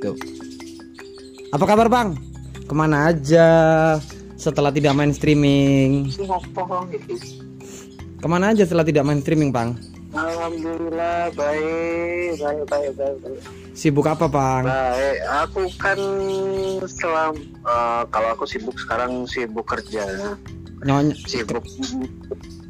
go. 0.00 0.16
Apa 1.52 1.64
kabar 1.66 1.86
bang? 1.86 2.08
Ke 2.64 2.72
mana 2.72 3.10
aja 3.10 3.46
setelah 4.34 4.72
tidak 4.72 4.96
main 4.96 5.12
streaming? 5.12 6.08
Ke 8.16 8.26
mana 8.26 8.50
aja 8.50 8.64
setelah 8.64 8.82
tidak 8.82 9.04
main 9.04 9.20
streaming 9.20 9.52
bang? 9.52 9.76
Alhamdulillah 10.10 11.30
baik, 11.38 12.34
baik, 12.36 12.64
baik, 12.66 12.92
baik, 12.98 13.16
baik. 13.22 13.40
Sibuk 13.70 14.06
apa 14.06 14.26
bang? 14.26 14.64
Baik, 14.66 15.16
aku 15.38 15.60
kan 15.78 15.98
setelah 16.82 17.30
eh, 17.62 18.02
kalau 18.10 18.28
aku 18.34 18.44
sibuk 18.44 18.74
sekarang 18.74 19.24
sibuk 19.26 19.62
kerja, 19.64 20.02
Nyonya. 20.82 21.14
sibuk 21.28 21.62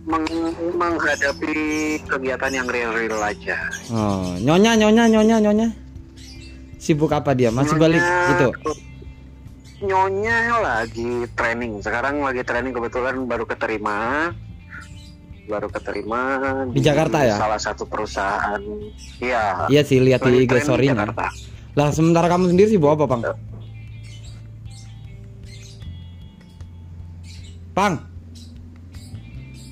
meng- 0.05 0.53
menghadapi 0.77 1.55
kegiatan 2.05 2.53
yang 2.53 2.69
real-real 2.69 3.21
aja. 3.21 3.57
Oh, 3.89 4.37
nyonya, 4.37 4.77
nyonya, 4.77 5.05
nyonya, 5.09 5.37
nyonya. 5.41 5.69
Sibuk 6.81 7.13
apa 7.13 7.37
dia? 7.37 7.53
Masih 7.53 7.77
balik 7.77 8.01
Nyonya- 8.01 8.31
itu? 8.33 8.49
Nyonya 9.81 10.37
lagi 10.61 11.13
training. 11.37 11.85
Sekarang 11.85 12.25
lagi 12.25 12.41
training 12.41 12.73
kebetulan 12.73 13.21
baru 13.29 13.45
keterima. 13.45 14.33
Baru 15.45 15.67
keterima 15.67 16.23
Di 16.71 16.79
Jakarta 16.79 17.27
ya? 17.27 17.37
Salah 17.37 17.61
satu 17.61 17.85
perusahaan. 17.85 18.61
Iya. 19.21 19.69
Iya 19.69 19.83
sih 19.85 20.01
lihat 20.01 20.25
di 20.25 20.49
IG 20.49 20.57
di. 20.65 20.97
Jakarta. 20.97 21.27
Lah 21.77 21.89
sementara 21.93 22.33
kamu 22.33 22.49
sendiri 22.49 22.69
sibuk 22.73 22.97
apa 22.97 23.05
bang? 23.05 23.23
Bang, 27.71 27.95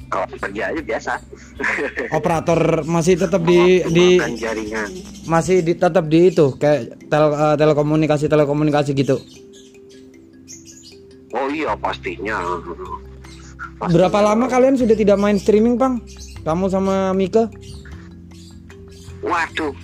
Kalau 0.09 0.25
kerja 0.41 0.63
aja 0.73 0.81
biasa. 0.81 1.13
operator 2.17 2.61
masih 2.89 3.15
tetap 3.21 3.45
di 3.45 3.85
di 3.93 4.17
Makan 4.17 4.35
jaringan. 4.41 4.89
masih 5.29 5.61
di 5.61 5.77
tetap 5.77 6.09
di 6.09 6.33
itu 6.33 6.57
kayak 6.57 6.97
tel, 7.13 7.29
eh, 7.37 7.57
telekomunikasi 7.61 8.25
telekomunikasi 8.25 8.97
gitu. 8.97 9.21
Oh 11.37 11.47
iya 11.53 11.77
pastinya. 11.77 12.41
Pastinya. 12.41 13.93
Berapa 13.93 14.19
lama 14.33 14.49
kalian 14.49 14.81
sudah 14.81 14.97
tidak 14.97 15.21
main 15.21 15.37
streaming, 15.37 15.77
Bang? 15.77 16.01
Kamu 16.43 16.73
sama 16.73 17.13
Mika? 17.13 17.53
Waduh. 19.21 19.77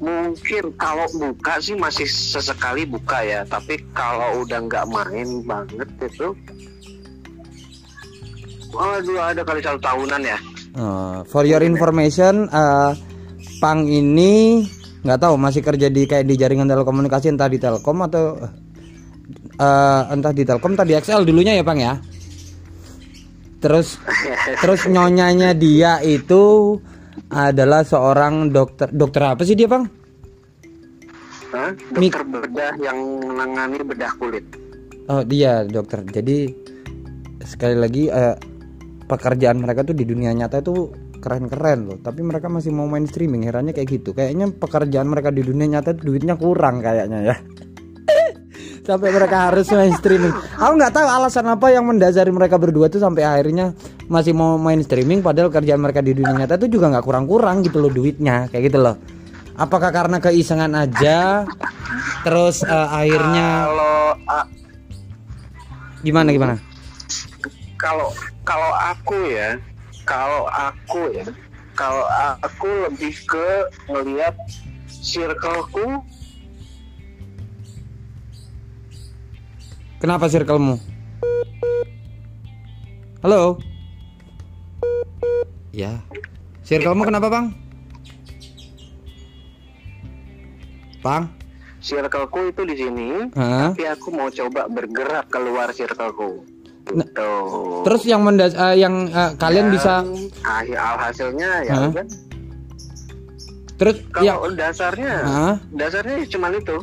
Mungkin 0.00 0.72
kalau 0.80 1.04
buka 1.12 1.60
sih 1.60 1.76
masih 1.76 2.08
sesekali 2.08 2.88
buka 2.88 3.20
ya, 3.20 3.44
tapi 3.44 3.84
kalau 3.92 4.42
udah 4.42 4.64
nggak 4.64 4.88
main 4.88 5.44
banget 5.44 5.88
itu, 6.00 6.32
waduh 8.70 9.18
ada 9.20 9.42
kali 9.42 9.60
satu 9.62 9.78
tahunan 9.82 10.20
ya. 10.22 10.38
Uh, 10.70 11.26
for 11.26 11.42
your 11.42 11.60
information, 11.66 12.46
uh, 12.54 12.94
Pang 13.58 13.84
ini 13.90 14.64
nggak 15.02 15.20
tahu 15.20 15.34
masih 15.40 15.64
kerja 15.64 15.88
di 15.90 16.04
kayak 16.06 16.28
di 16.28 16.36
jaringan 16.38 16.68
telekomunikasi 16.70 17.32
entah 17.32 17.50
di 17.50 17.58
Telkom 17.58 17.98
atau 18.06 18.38
uh, 19.58 20.02
entah 20.12 20.32
di 20.32 20.44
Telkom 20.46 20.78
entah 20.78 20.86
di 20.86 20.94
XL 20.94 21.26
dulunya 21.26 21.58
ya, 21.58 21.64
Bang 21.66 21.82
ya. 21.82 21.98
Terus 23.60 24.00
terus 24.64 24.88
nyonyanya 24.88 25.52
dia 25.52 26.00
itu 26.00 26.76
adalah 27.28 27.84
seorang 27.84 28.48
dokter 28.48 28.88
dokter 28.88 29.36
apa 29.36 29.42
sih 29.44 29.58
dia, 29.58 29.68
Bang? 29.68 29.84
Hah? 31.50 31.74
Mik- 31.98 32.14
Dokter 32.14 32.24
bedah 32.30 32.72
yang 32.78 32.98
menangani 33.26 33.82
bedah 33.82 34.12
kulit. 34.16 34.46
Oh 35.10 35.26
dia 35.26 35.66
dokter. 35.66 36.06
Jadi 36.06 36.46
sekali 37.42 37.74
lagi 37.74 38.06
eh, 38.06 38.38
pekerjaan 39.10 39.58
mereka 39.58 39.82
tuh 39.82 39.98
di 39.98 40.06
dunia 40.06 40.30
nyata 40.30 40.62
itu 40.62 40.94
keren-keren 41.18 41.90
loh. 41.90 41.98
Tapi 41.98 42.22
mereka 42.22 42.46
masih 42.46 42.70
mau 42.70 42.86
main 42.86 43.02
streaming. 43.10 43.42
Herannya 43.42 43.74
kayak 43.74 43.90
gitu. 43.90 44.14
Kayaknya 44.14 44.54
pekerjaan 44.54 45.10
mereka 45.10 45.34
di 45.34 45.42
dunia 45.42 45.66
nyata 45.66 45.98
tuh 45.98 46.14
duitnya 46.14 46.38
kurang 46.38 46.78
kayaknya 46.78 47.34
ya. 47.34 47.36
sampai 48.86 49.10
mereka 49.10 49.50
harus 49.50 49.66
main 49.74 49.90
streaming. 49.98 50.30
Aku 50.56 50.72
nggak 50.78 50.94
tahu 50.94 51.06
alasan 51.10 51.50
apa 51.50 51.66
yang 51.74 51.84
mendasari 51.90 52.30
mereka 52.30 52.56
berdua 52.56 52.86
tuh 52.86 53.02
sampai 53.02 53.26
akhirnya 53.26 53.74
masih 54.06 54.30
mau 54.30 54.54
main 54.54 54.78
streaming. 54.86 55.26
Padahal 55.26 55.50
kerjaan 55.50 55.82
mereka 55.82 55.98
di 55.98 56.14
dunia 56.14 56.46
nyata 56.46 56.54
tuh 56.54 56.70
juga 56.70 56.94
nggak 56.94 57.04
kurang-kurang 57.04 57.66
gitu 57.66 57.82
loh 57.82 57.90
duitnya 57.90 58.46
kayak 58.54 58.70
gitu 58.70 58.78
loh. 58.78 58.94
Apakah 59.58 59.92
karena 59.92 60.22
keisengan 60.22 60.72
aja? 60.72 61.44
Terus 62.24 62.62
eh, 62.64 62.88
akhirnya 62.88 63.68
Kalau 63.68 63.98
ah, 64.24 64.46
gimana 66.00 66.28
gimana? 66.32 66.54
kalau 67.80 68.12
kalau 68.44 68.72
aku 68.76 69.16
ya, 69.30 69.58
kalau 70.04 70.48
aku 70.48 71.00
ya, 71.14 71.26
kalau 71.76 72.06
aku 72.40 72.68
lebih 72.88 73.14
ke 73.24 73.48
ngelihat 73.88 74.34
circleku 74.88 76.02
Kenapa 80.00 80.32
circlemu? 80.32 80.80
Halo? 83.20 83.60
Ya. 85.76 86.00
Circlemu 86.64 87.04
kenapa, 87.04 87.28
Bang? 87.28 87.52
Bang? 91.04 91.28
circleku 91.80 92.52
itu 92.52 92.62
di 92.68 92.76
sini 92.76 93.08
tapi 93.32 93.88
aku 93.88 94.12
mau 94.12 94.28
coba 94.28 94.68
bergerak 94.68 95.32
keluar 95.32 95.72
circleku 95.72 96.44
Nah, 96.90 97.06
Terus 97.86 98.02
yang 98.02 98.22
mendas 98.26 98.52
eh, 98.52 98.82
yang 98.82 99.06
eh, 99.08 99.30
kalian 99.38 99.70
Dan 99.70 99.74
bisa 99.74 99.92
akhir 100.42 100.78
alhasilnya 100.78 101.50
ya 101.64 101.74
Hah? 101.76 101.90
udah. 101.92 102.06
terus 103.80 103.96
yang 104.20 104.36
kalau 104.36 104.52
dasarnya 104.52 105.14
Hah? 105.24 105.56
dasarnya 105.72 106.20
cuma 106.28 106.52
itu 106.52 106.76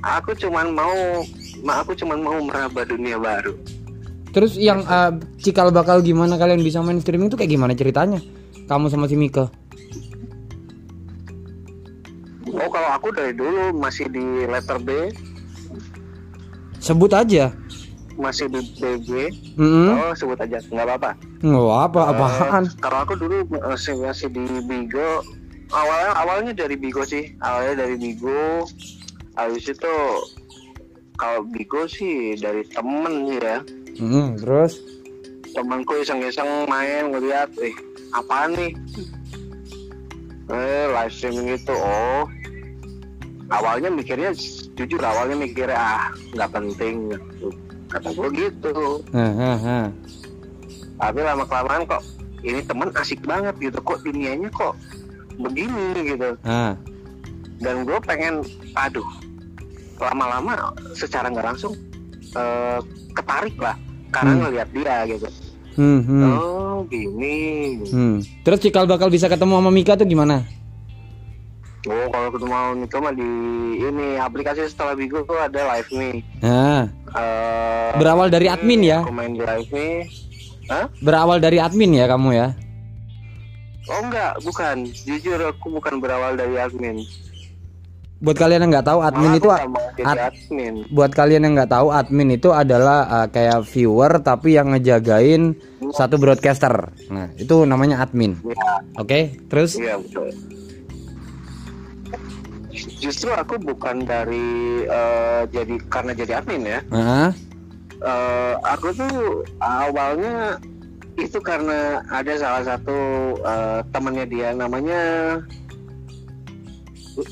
aku 0.00 0.32
cuman 0.40 0.72
mau 0.72 1.20
ma 1.60 1.84
aku 1.84 1.92
cuman 1.92 2.16
mau 2.24 2.40
meraba 2.40 2.80
dunia 2.88 3.20
baru 3.20 3.52
terus 4.32 4.56
yang 4.56 4.80
eh, 4.86 5.12
cikal 5.42 5.68
bakal 5.68 6.00
gimana 6.00 6.40
kalian 6.40 6.64
bisa 6.64 6.80
main 6.80 6.96
streaming 7.02 7.28
itu 7.28 7.36
kayak 7.36 7.52
gimana 7.52 7.74
ceritanya? 7.74 8.22
Kamu 8.70 8.86
sama 8.86 9.10
si 9.10 9.18
Mika. 9.18 9.50
oh 12.50 12.68
kalau 12.70 12.90
aku 12.94 13.10
dari 13.10 13.34
dulu 13.34 13.74
masih 13.74 14.06
di 14.10 14.46
letter 14.46 14.78
B 14.78 15.10
Sebut 16.80 17.12
aja. 17.12 17.52
Masih 18.20 18.46
di 18.52 18.60
BG 18.78 19.32
Mm 19.56 19.88
oh 19.96 20.12
sebut 20.12 20.38
aja 20.38 20.60
nggak 20.68 20.86
apa-apa. 20.86 21.10
Nggak 21.40 21.80
apa 21.90 22.00
apaan? 22.12 22.64
Eh, 22.68 22.76
kalau 22.78 22.98
aku 23.02 23.14
dulu 23.16 23.48
masih 23.50 23.96
masih 23.98 24.28
di 24.28 24.44
Bigo. 24.68 25.24
Awalnya 25.70 26.10
awalnya 26.18 26.52
dari 26.52 26.76
Bigo 26.76 27.02
sih. 27.02 27.32
Awalnya 27.40 27.86
dari 27.86 27.96
Bigo. 27.96 28.68
Habis 29.34 29.72
itu 29.72 29.94
kalau 31.16 31.40
Bigo 31.48 31.88
sih 31.88 32.36
dari 32.36 32.64
temen 32.70 33.28
ya. 33.40 33.64
Mm, 34.00 34.38
terus? 34.40 34.80
Temanku 35.50 35.98
iseng-iseng 35.98 36.70
main 36.70 37.10
ngeliat 37.10 37.50
eh 37.58 37.74
apaan 38.14 38.54
nih? 38.54 38.72
Eh 40.50 40.84
live 40.90 41.12
streaming 41.12 41.58
itu 41.58 41.74
oh. 41.74 42.24
Awalnya 43.50 43.90
mikirnya 43.90 44.30
jujur 44.78 45.02
awalnya 45.02 45.36
mikirnya 45.36 45.74
ah 45.76 46.08
nggak 46.32 46.50
penting 46.54 47.12
kata 47.90 48.08
gue 48.08 48.28
gitu 48.32 49.02
tapi 50.96 51.18
lama 51.18 51.44
kelamaan 51.44 51.82
kok 51.84 52.02
ini 52.40 52.60
teman 52.62 52.88
asik 52.94 53.20
banget 53.22 53.54
gitu 53.58 53.78
kok 53.78 53.98
dunianya 54.00 54.48
kok 54.50 54.74
begini 55.36 55.86
gitu 56.06 56.36
Ah. 56.42 56.76
dan 57.58 57.82
gue 57.82 57.98
pengen 58.00 58.44
aduh 58.72 59.06
lama-lama 59.98 60.72
secara 60.92 61.28
nggak 61.28 61.46
langsung 61.46 61.74
eh, 62.30 62.78
ketarik 63.12 63.56
lah 63.58 63.74
karena 64.08 64.32
Hmm. 64.32 64.40
ngelihat 64.44 64.68
dia 64.70 64.96
gitu 65.08 65.28
Hmm, 65.70 66.00
hmm. 66.02 66.22
oh 66.26 66.78
gini 66.86 67.38
Hmm. 67.88 68.18
Terus 68.42 68.58
cikal 68.60 68.84
bakal 68.84 69.08
bisa 69.08 69.26
ketemu 69.26 69.56
sama 69.56 69.70
Mika 69.70 69.94
tuh 69.94 70.04
gimana? 70.04 70.42
Oh 71.82 72.06
kalau 72.08 72.28
ketemu 72.30 72.50
sama 72.50 72.70
Mika 72.74 72.98
mah 72.98 73.12
di 73.12 73.30
ini 73.78 74.06
aplikasi 74.16 74.66
setelah 74.66 74.92
Bigo 74.92 75.22
tuh 75.22 75.36
ada 75.36 75.60
live 75.70 75.90
nih 75.90 76.14
Nah, 76.40 76.84
Eh, 77.10 77.90
berawal 77.96 78.28
dari 78.28 78.46
admin 78.46 78.80
ya? 78.82 79.02
aku 79.02 79.10
main 79.10 79.32
di 79.32 79.40
live 79.40 79.70
nih 79.70 79.96
Hah? 80.66 80.86
Berawal 81.00 81.38
dari 81.38 81.58
admin 81.58 81.90
ya 81.92 82.06
kamu 82.06 82.30
ya? 82.30 82.48
Oh 83.90 83.98
enggak, 84.00 84.38
bukan. 84.40 84.86
Jujur 85.02 85.34
aku 85.42 85.66
bukan 85.68 85.98
berawal 85.98 86.38
dari 86.38 86.54
admin. 86.54 87.02
Buat 88.20 88.38
kalian 88.38 88.62
yang 88.62 88.70
nggak 88.70 88.86
tahu 88.86 89.02
admin 89.02 89.26
Malah 89.26 89.40
itu 89.40 89.48
mau 89.50 89.58
ad- 90.06 90.22
admin. 90.30 90.74
buat 90.86 91.10
kalian 91.10 91.42
yang 91.42 91.54
nggak 91.56 91.72
tahu 91.72 91.90
admin 91.90 92.28
itu 92.30 92.54
adalah 92.54 93.02
uh, 93.08 93.26
kayak 93.26 93.66
viewer 93.66 94.22
tapi 94.22 94.54
yang 94.54 94.70
ngejagain 94.70 95.58
satu 95.90 96.22
broadcaster. 96.22 96.70
Nah, 97.08 97.34
itu 97.34 97.66
namanya 97.66 97.98
admin. 97.98 98.38
Ya, 98.44 98.78
Oke, 98.94 99.42
terus 99.50 99.74
iya 99.74 99.98
betul. 99.98 100.30
Justru 103.00 103.32
aku 103.32 103.56
bukan 103.56 104.04
dari 104.04 104.84
eh, 104.84 105.42
jadi 105.48 105.74
karena 105.88 106.12
jadi 106.12 106.32
admin 106.44 106.68
ya. 106.68 106.80
Heeh. 106.92 107.30
Eh, 108.00 108.54
aku 108.64 108.96
tuh 108.96 109.44
awalnya 109.60 110.56
itu 111.20 111.36
karena 111.40 112.00
ada 112.08 112.32
salah 112.36 112.64
satu 112.64 112.98
eh, 113.40 113.80
temannya 113.92 114.24
dia 114.28 114.56
namanya 114.56 115.02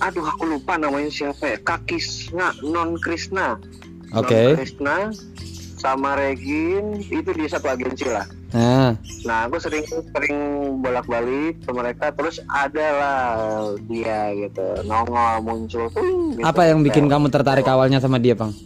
aduh 0.05 0.27
aku 0.27 0.45
lupa 0.59 0.77
namanya 0.77 1.09
siapa 1.09 1.57
ya 1.57 1.59
kakis 1.65 2.29
nggak 2.35 2.61
non 2.69 3.01
Krishna 3.01 3.57
Oke. 4.13 4.35
non 4.35 4.57
Krishna 4.61 4.97
sama 5.79 6.19
Regin 6.19 7.01
itu 7.09 7.31
di 7.33 7.49
satu 7.49 7.73
agensi 7.73 8.05
lah 8.11 8.27
Nah, 8.49 8.97
nah 9.29 9.45
aku 9.45 9.61
sering 9.61 9.85
sering 9.85 10.37
bolak 10.81 11.05
balik 11.05 11.61
ke 11.61 11.69
mereka 11.69 12.09
terus 12.17 12.41
ada 12.49 12.87
lah 12.97 13.27
dia 13.85 14.33
gitu 14.33 14.89
nongol 14.89 15.45
muncul 15.45 15.85
tuh 15.93 16.33
gitu. 16.33 16.49
apa 16.49 16.65
yang 16.65 16.81
bikin 16.81 17.13
kamu 17.13 17.29
tertarik 17.29 17.69
awalnya 17.69 18.01
sama 18.01 18.17
dia, 18.17 18.33
Bang? 18.33 18.57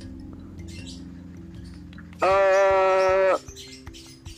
eh 2.22 3.34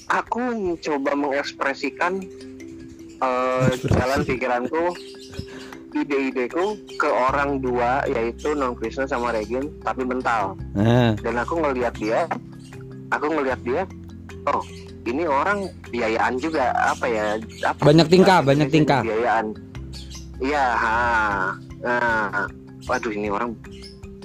aku 0.08 0.40
mencoba 0.40 1.12
mengekspresikan 1.12 2.24
eh, 3.20 3.70
jalan 3.84 4.20
pikiranku 4.24 4.96
ide-ideku 5.94 6.74
ke 6.98 7.06
orang 7.06 7.60
dua 7.62 8.02
yaitu 8.10 8.56
non 8.56 8.74
Kristen 8.74 9.06
sama 9.06 9.30
Regin 9.30 9.70
tapi 9.84 10.02
mental. 10.02 10.58
Nah, 10.74 11.14
dan 11.20 11.36
aku 11.38 11.60
ngelihat 11.60 11.94
dia 12.00 12.24
aku 13.12 13.30
ngelihat 13.30 13.60
dia 13.62 13.82
oh 14.46 14.62
ini 15.04 15.24
orang 15.24 15.68
biayaan 15.88 16.36
juga 16.36 16.72
apa 16.72 17.04
ya 17.04 17.36
apa 17.62 17.80
Banyak 17.82 18.08
tingkah, 18.08 18.40
banyak 18.40 18.68
tingkah. 18.68 19.00
biayaan. 19.04 19.52
Iya 20.40 20.64
ha. 20.74 20.98
Nah 21.80 22.48
waduh 22.84 23.12
ini 23.12 23.28
orang 23.28 23.52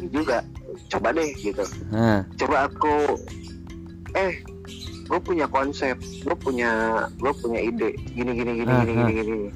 juga 0.09 0.39
coba 0.87 1.11
deh 1.11 1.29
gitu. 1.35 1.63
Nah, 1.91 2.23
coba 2.35 2.67
aku 2.67 3.19
eh 4.15 4.39
gue 5.05 5.19
punya 5.19 5.45
konsep 5.45 5.95
gue 5.99 6.35
punya 6.35 6.71
gue 7.13 7.33
punya 7.35 7.59
ide. 7.59 7.89
Gini 8.09 8.31
gini 8.33 8.51
gini 8.57 8.71
Ah, 8.71 8.83
gini 8.83 8.99
ah. 8.99 9.07
gini 9.07 9.21
gini. 9.21 9.49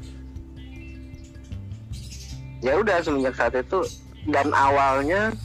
Ya 2.59 2.80
udah 2.80 3.00
semenjak 3.00 3.36
saat 3.36 3.56
itu 3.56 3.80
dan 4.27 4.51
awalnya 4.51 5.36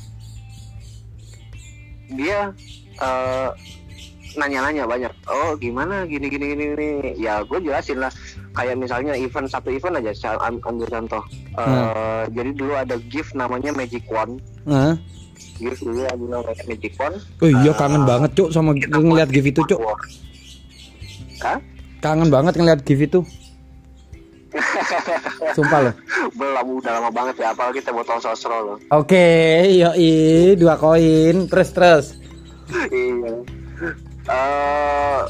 dia 2.08 2.54
eh, 2.96 3.50
nanya-nanya 4.38 4.86
banyak 4.86 5.12
oh 5.26 5.58
gimana 5.58 6.06
gini 6.06 6.30
gini 6.30 6.54
gini 6.54 6.64
gini 6.72 6.88
ya 7.18 7.42
gue 7.42 7.58
jelasin 7.58 7.98
lah 7.98 8.08
kayak 8.54 8.78
misalnya 8.78 9.12
event 9.12 9.50
satu 9.50 9.68
event 9.68 9.98
aja 9.98 10.38
ambil 10.40 10.86
contoh 10.86 11.22
Eh, 11.58 11.66
Hmm. 11.66 12.22
jadi 12.30 12.50
dulu 12.54 12.72
ada 12.72 12.94
gift 13.10 13.34
namanya 13.34 13.74
Magic 13.74 14.06
Wand 14.06 14.38
nah. 14.62 14.94
gift 15.58 15.82
dulu 15.82 16.06
ada 16.06 16.14
namanya 16.16 16.62
Magic 16.64 16.94
Wand 16.96 17.18
Oh 17.42 17.50
iya 17.50 17.70
Ah, 17.70 17.76
kangen 17.76 18.06
banget 18.06 18.30
cuk 18.38 18.48
sama 18.54 18.70
ngeliat 18.78 19.26
buat 19.26 19.34
GIF 19.34 19.46
itu 19.50 19.60
cuk. 19.66 19.80
Hah? 21.42 21.58
Kangen 21.98 22.30
banget 22.30 22.54
ngeliat 22.54 22.80
GIF 22.86 23.00
itu. 23.02 23.20
Sumpah 25.56 25.90
loh. 25.90 25.94
Belum 26.34 26.78
udah 26.78 26.92
lama 26.98 27.10
banget 27.10 27.42
ya 27.42 27.50
apalagi 27.52 27.82
kita 27.82 27.90
botol 27.90 28.18
sosro 28.18 28.56
loh. 28.64 28.76
Oke, 28.90 29.26
yoi 29.68 30.54
dua 30.54 30.74
koin. 30.74 31.46
Terus 31.46 31.68
terus. 31.70 32.06
iya. 32.88 33.34
Eh, 34.28 35.20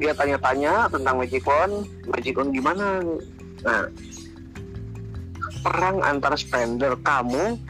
dia 0.00 0.12
tanya-tanya 0.16 0.88
tentang 0.88 1.20
Magic 1.20 1.44
Wand, 1.44 1.84
Magic 2.08 2.32
Wand 2.40 2.50
gimana? 2.56 3.04
Nah, 3.60 3.84
perang 5.60 6.00
antar 6.00 6.40
spender 6.40 6.96
kamu 7.04 7.60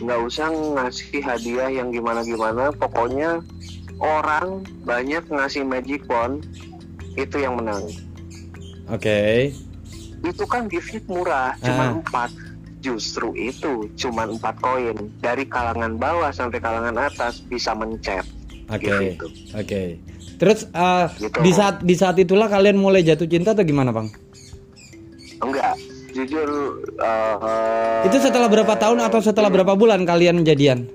nggak 0.00 0.20
usah 0.24 0.48
ngasih 0.48 1.20
hadiah 1.20 1.68
yang 1.68 1.92
gimana-gimana, 1.92 2.72
pokoknya 2.72 3.44
orang 4.00 4.64
banyak 4.82 5.22
ngasih 5.28 5.62
Magic 5.62 6.08
Wand 6.08 6.48
itu 7.14 7.36
yang 7.36 7.60
menang. 7.60 7.84
Oke. 8.88 9.52
itu 10.22 10.46
kan 10.46 10.70
giftnya 10.70 11.02
murah 11.10 11.50
cuma 11.58 11.82
Ah. 11.82 11.92
empat 11.98 12.30
justru 12.82 13.30
itu 13.32 13.86
cuma 13.94 14.26
empat 14.26 14.58
koin 14.58 14.92
dari 15.22 15.46
kalangan 15.46 15.94
bawah 15.94 16.28
sampai 16.28 16.58
kalangan 16.58 16.98
atas 16.98 17.38
bisa 17.40 17.72
mencet 17.72 18.26
Oke. 18.66 18.88
Gitu. 19.14 19.26
Oke. 19.52 19.82
Terus 20.36 20.66
eh, 20.66 21.06
Gitu. 21.20 21.38
di 21.38 21.52
saat 21.52 21.76
di 21.80 21.94
saat 21.94 22.16
itulah 22.16 22.48
kalian 22.48 22.74
mulai 22.74 23.00
jatuh 23.00 23.24
cinta 23.24 23.52
atau 23.52 23.62
gimana, 23.62 23.92
Bang? 23.92 24.10
enggak 25.38 25.74
jujur 26.10 26.48
eh, 26.98 28.06
Itu 28.06 28.18
setelah 28.18 28.46
berapa 28.46 28.74
tahun 28.74 28.98
atau 29.02 29.20
setelah 29.20 29.48
berapa 29.48 29.74
bulan 29.74 30.02
kalian 30.02 30.42
jadian? 30.42 30.86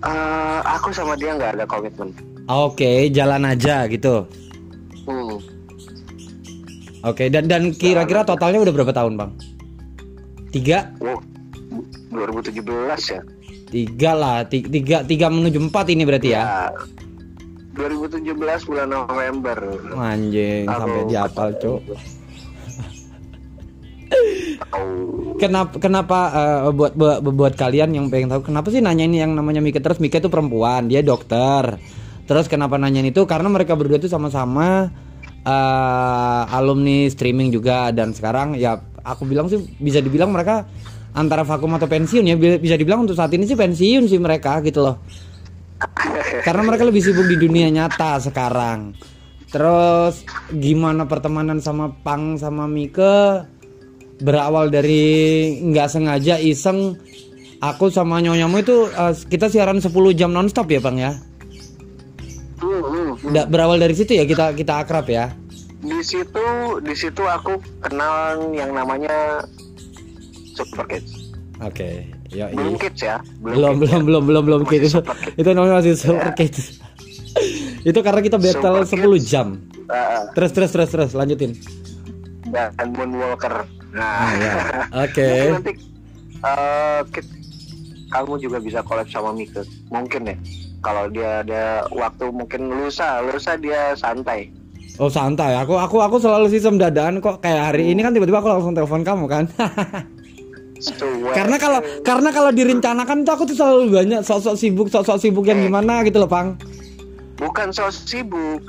eh, 0.00 0.58
aku 0.64 0.88
sama 0.90 1.12
dia 1.14 1.36
nggak 1.36 1.60
ada 1.60 1.64
komitmen 1.68 2.08
Oke, 2.46 3.06
jalan 3.14 3.46
aja 3.46 3.86
gitu. 3.86 4.26
Oke, 7.00 7.32
dan 7.32 7.48
dan 7.48 7.72
kira-kira 7.72 8.22
totalnya 8.22 8.60
udah 8.60 8.72
berapa 8.72 8.92
tahun, 8.92 9.16
Bang? 9.16 9.30
Tiga? 10.50 10.90
wow 10.98 11.16
2017 12.10 12.60
ya 13.08 13.22
Tiga 13.70 14.12
lah, 14.12 14.42
ti- 14.42 14.66
tiga, 14.66 15.06
tiga 15.06 15.30
menuju 15.30 15.62
empat 15.62 15.86
ini 15.88 16.02
berarti 16.02 16.34
ya? 16.34 16.42
ya 16.42 16.74
2017 17.72 18.34
bulan 18.66 18.88
November 18.90 19.56
Anjing, 19.94 20.66
Aku- 20.66 20.80
sampai 20.82 21.02
diapal, 21.06 21.48
Cuk. 21.56 21.80
Oh, 24.74 25.38
Kenapa 25.38 25.78
kenapa 25.78 26.18
eh, 26.34 26.70
buat, 26.70 26.92
buat 26.92 27.22
buat 27.22 27.54
kalian 27.54 27.94
yang 27.94 28.06
pengen 28.10 28.28
tahu 28.28 28.42
kenapa 28.44 28.68
sih 28.68 28.82
nanya 28.82 29.06
ini 29.06 29.22
yang 29.22 29.32
namanya 29.32 29.62
Mika 29.62 29.78
terus 29.78 30.02
Mika 30.02 30.18
itu 30.18 30.26
perempuan, 30.26 30.90
dia 30.90 31.00
dokter. 31.00 31.78
Terus 32.26 32.46
kenapa 32.46 32.74
nanyain 32.74 33.08
itu? 33.08 33.22
Karena 33.24 33.46
mereka 33.48 33.74
berdua 33.74 33.96
itu 33.96 34.06
sama-sama 34.06 34.90
eh, 35.44 36.42
alumni 36.54 37.08
streaming 37.08 37.50
juga 37.50 37.90
dan 37.90 38.12
sekarang 38.12 38.56
ya 38.56 38.76
aku 39.00 39.24
bilang 39.24 39.48
sih 39.48 39.60
bisa 39.80 40.00
dibilang 40.04 40.32
mereka 40.32 40.64
antara 41.16 41.42
vakum 41.42 41.74
atau 41.74 41.90
pensiun 41.90 42.24
ya 42.26 42.36
Bi- 42.38 42.60
bisa 42.60 42.78
dibilang 42.78 43.02
untuk 43.08 43.18
saat 43.18 43.32
ini 43.34 43.48
sih 43.48 43.58
pensiun 43.58 44.06
sih 44.06 44.20
mereka 44.20 44.62
gitu 44.62 44.84
loh. 44.84 44.96
Karena 46.44 46.62
mereka 46.62 46.84
lebih 46.84 47.00
sibuk 47.00 47.24
di 47.24 47.40
dunia 47.40 47.72
nyata 47.72 48.20
sekarang. 48.20 48.92
Terus 49.50 50.22
gimana 50.52 51.08
pertemanan 51.10 51.58
sama 51.58 51.90
Pang 51.90 52.38
sama 52.38 52.70
Mika 52.70 53.48
berawal 54.20 54.68
dari 54.68 55.02
nggak 55.64 55.88
sengaja 55.90 56.36
iseng 56.38 56.94
aku 57.58 57.88
sama 57.90 58.20
nyonyamu 58.20 58.60
itu 58.62 58.86
eh, 58.92 59.14
kita 59.26 59.48
siaran 59.50 59.80
10 59.82 59.90
jam 60.14 60.30
nonstop 60.30 60.68
ya 60.70 60.78
Bang 60.78 61.00
ya. 61.00 61.16
Hmm. 63.30 63.34
Da- 63.36 63.46
berawal 63.46 63.78
dari 63.78 63.94
situ 63.94 64.12
ya 64.12 64.24
kita 64.24 64.52
kita 64.52 64.74
akrab 64.78 65.06
ya. 65.06 65.30
di 65.80 66.02
situ 66.02 66.44
di 66.78 66.92
situ 66.92 67.22
aku 67.22 67.56
kenal 67.80 68.50
yang 68.50 68.70
namanya 68.70 69.40
Super 70.52 70.84
Kids 70.86 71.30
Oke, 71.60 72.08
ya 72.26 72.48
belum 72.50 72.74
kids 72.74 73.00
ya 73.00 73.20
belum 73.38 73.78
kids 73.78 73.92
belum 73.92 74.00
ya. 74.00 74.04
belum 74.04 74.22
belum 74.24 74.42
belum 74.44 74.62
Kids. 74.64 74.96
Itu 75.36 75.48
namanya 75.50 75.76
masih 75.76 75.92
super 75.92 76.32
kids. 76.32 76.80
itu 77.88 77.98
karena 78.00 78.18
kita 78.18 78.36
battle 78.36 78.80
Super 78.82 79.04
10 79.04 79.12
Kids. 79.12 79.24
jam. 79.26 79.60
Ah, 79.86 80.24
Terus 80.32 80.50
terus 80.50 80.70
terus 80.70 80.88
terus 80.88 81.10
lanjutin. 81.12 81.52
dan 82.48 82.72
Moonwalker 82.90 83.68
nah 83.90 84.24
Ah, 84.24 84.30
ya. 84.32 84.52
Oke. 85.04 85.28
mungkin 85.28 85.52
nanti 85.54 85.72
eh, 86.40 87.00
kit- 87.10 87.36
kamu 88.08 88.32
juga 88.38 88.58
bisa 88.58 88.80
collab 88.80 89.06
sama 89.06 89.30
Mika 89.30 89.60
mungkin 89.86 90.20
ya 90.26 90.36
kalau 90.80 91.08
dia 91.12 91.44
ada 91.44 91.84
waktu 91.92 92.32
mungkin 92.32 92.72
lusa 92.72 93.20
lusa 93.24 93.56
dia 93.56 93.92
santai. 93.96 94.52
Oh 95.00 95.08
santai, 95.08 95.56
aku 95.56 95.80
aku 95.80 95.96
aku 96.04 96.16
selalu 96.20 96.52
sistem 96.52 96.76
dadaan 96.76 97.24
kok. 97.24 97.40
Kayak 97.40 97.72
hari 97.72 97.88
ini 97.88 98.04
kan 98.04 98.12
tiba-tiba 98.12 98.44
aku 98.44 98.52
langsung 98.52 98.76
telepon 98.76 99.00
kamu 99.00 99.24
kan. 99.28 99.44
Karena 101.36 101.60
kalau 101.60 101.80
karena 102.00 102.32
kalau 102.32 102.50
direncanakan 102.56 103.28
tuh 103.28 103.32
aku 103.36 103.44
tuh 103.52 103.56
selalu 103.56 103.92
banyak 103.92 104.24
sosok 104.24 104.56
sibuk 104.56 104.88
sosok 104.88 105.20
sibuk 105.20 105.44
yang 105.44 105.60
gimana 105.60 106.00
gitu 106.08 106.24
loh 106.24 106.30
Pang. 106.30 106.56
bukan 107.36 107.68
so 107.72 107.88
sibuk. 107.92 108.64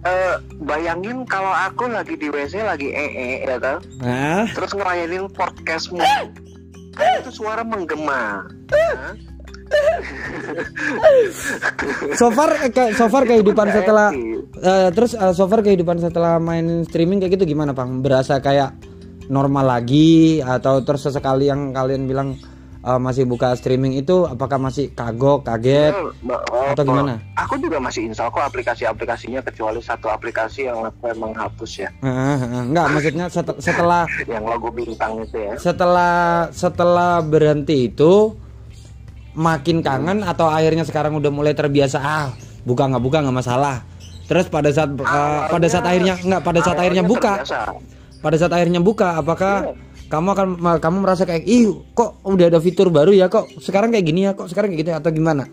Eh, 0.00 0.34
bayangin 0.64 1.28
kalau 1.28 1.52
aku 1.52 1.84
lagi 1.92 2.16
di 2.16 2.32
WC 2.32 2.64
lagi 2.64 2.88
ee 2.88 3.44
ya 3.44 3.60
kan 3.60 3.84
Nah, 4.00 4.48
terus 4.56 4.72
ngerayain 4.72 5.28
podcastmu 5.28 6.00
kan 6.96 7.20
itu 7.20 7.30
suara 7.36 7.60
menggema. 7.60 8.48
Hah? 8.72 9.12
So 12.14 12.28
far 12.30 12.50
eh, 12.58 12.70
ke- 12.70 12.92
so 12.92 13.06
far 13.06 13.24
kehidupan 13.24 13.70
setelah 13.70 14.08
eh, 14.56 14.88
terus 14.90 15.12
eh, 15.12 15.32
so 15.32 15.46
far 15.46 15.60
kehidupan 15.60 15.98
setelah 15.98 16.36
main 16.38 16.84
streaming 16.84 17.18
kayak 17.18 17.38
gitu 17.38 17.48
gimana 17.48 17.70
Pang? 17.70 18.00
Berasa 18.00 18.38
kayak 18.38 18.74
normal 19.26 19.62
lagi 19.70 20.40
atau 20.40 20.82
terus 20.82 21.02
sesekali 21.02 21.46
yang 21.46 21.70
kalian 21.70 22.04
bilang 22.04 22.34
eh, 22.80 22.98
masih 22.98 23.24
buka 23.24 23.54
streaming 23.54 23.94
itu 23.94 24.26
apakah 24.26 24.58
masih 24.58 24.90
kagok, 24.90 25.44
kaget 25.44 25.94
oh, 25.94 26.10
atau 26.68 26.82
gimana? 26.82 27.22
Aku 27.38 27.54
juga 27.56 27.78
masih 27.78 28.04
install 28.04 28.28
kok 28.28 28.42
aplikasi-aplikasinya 28.42 29.40
kecuali 29.40 29.78
satu 29.78 30.08
aplikasi 30.08 30.66
yang 30.66 30.82
aku 30.82 31.08
emang 31.08 31.32
hapus 31.32 31.70
ya, 31.78 31.88
eh, 31.96 32.38
enggak 32.60 32.86
maksudnya 32.90 33.26
set- 33.28 33.60
setelah 33.60 34.04
yang 34.32 34.42
logo 34.42 34.68
bintang 34.68 35.22
itu 35.22 35.38
ya. 35.38 35.54
setelah 35.56 36.14
setelah 36.50 37.22
berhenti 37.22 37.86
itu 37.86 38.34
makin 39.40 39.80
kangen 39.80 40.20
atau 40.20 40.52
akhirnya 40.52 40.84
sekarang 40.84 41.16
udah 41.16 41.32
mulai 41.32 41.56
terbiasa 41.56 41.96
ah 41.96 42.28
buka 42.68 42.84
nggak 42.92 43.00
buka 43.00 43.18
nggak 43.24 43.38
masalah 43.40 43.80
Terus 44.30 44.46
pada 44.46 44.70
saat 44.70 44.94
uh, 44.94 45.50
pada 45.50 45.66
saat 45.66 45.82
akhirnya 45.82 46.14
enggak 46.22 46.42
pada 46.46 46.62
saat 46.62 46.78
akhirnya 46.78 47.02
buka, 47.02 47.42
terbiasa. 47.42 47.74
pada 48.22 48.36
saat 48.38 48.52
akhirnya 48.54 48.78
buka 48.78 49.18
apakah 49.18 49.74
Iya. 49.74 49.74
kamu 50.06 50.28
akan 50.38 50.48
kamu 50.78 50.96
merasa 51.02 51.26
kayak 51.26 51.42
ih 51.50 51.74
kok 51.98 52.22
udah 52.22 52.46
ada 52.46 52.62
fitur 52.62 52.94
baru 52.94 53.10
ya 53.10 53.26
kok 53.26 53.50
sekarang 53.58 53.90
kayak 53.90 54.06
gini 54.06 54.30
ya 54.30 54.38
kok 54.38 54.46
sekarang 54.46 54.70
kayak 54.70 54.86
gitu 54.86 54.90
atau 54.94 55.10
gimana? 55.10 55.50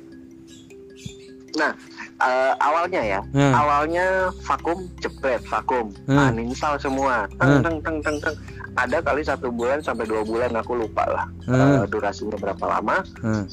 Nah, 1.57 1.73
eh, 2.21 2.53
awalnya 2.61 3.01
ya, 3.01 3.19
Hmm. 3.33 3.53
awalnya 3.57 4.05
vakum 4.45 4.77
jepret 5.01 5.41
vakum, 5.49 5.89
Hmm. 6.05 6.37
uninstall 6.37 6.77
semua, 6.77 7.25
teng 7.41 7.65
teng 7.65 7.77
teng 7.81 7.97
teng 8.05 8.17
teng. 8.21 8.35
Ada 8.77 9.01
kali 9.01 9.25
satu 9.25 9.49
bulan 9.49 9.81
sampai 9.81 10.05
dua 10.05 10.21
bulan 10.21 10.53
aku 10.53 10.77
lupa 10.77 11.01
lah 11.09 11.25
Hmm. 11.49 11.81
eh, 11.81 11.83
durasinya 11.89 12.37
berapa 12.37 12.61
lama. 12.61 13.01
Hmm. 13.19 13.43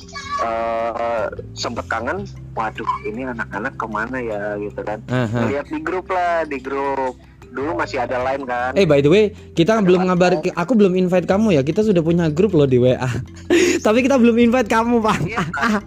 eh 0.44 1.24
sempet 1.56 1.88
kangen, 1.88 2.28
waduh 2.52 2.84
ini 3.06 3.24
anak-anak 3.24 3.72
ke 3.74 3.86
mana 3.88 4.18
ya 4.20 4.60
gitu 4.60 4.80
kan? 4.84 5.00
Aha. 5.08 5.48
Lihat 5.48 5.66
di 5.72 5.80
grup 5.80 6.12
lah, 6.12 6.44
di 6.44 6.60
grup. 6.60 7.16
Dulu 7.54 7.70
masih 7.78 8.02
ada 8.02 8.18
lain 8.18 8.42
kan? 8.44 8.74
Eh 8.74 8.82
by 8.82 8.98
the 8.98 9.06
way, 9.06 9.24
kita 9.54 9.78
belum 9.78 10.10
ngabar 10.10 10.42
aku 10.58 10.74
belum 10.74 10.98
invite 10.98 11.24
kamu 11.24 11.54
ya. 11.54 11.62
Kita 11.62 11.86
sudah 11.86 12.02
punya 12.02 12.26
grup 12.26 12.50
loh 12.50 12.66
di 12.66 12.82
WA. 12.82 12.98
Tapi 13.86 14.02
kita 14.02 14.18
belum 14.18 14.34
invite 14.42 14.66
kamu, 14.66 14.98
Pak. 14.98 15.18
Iya, 15.22 15.44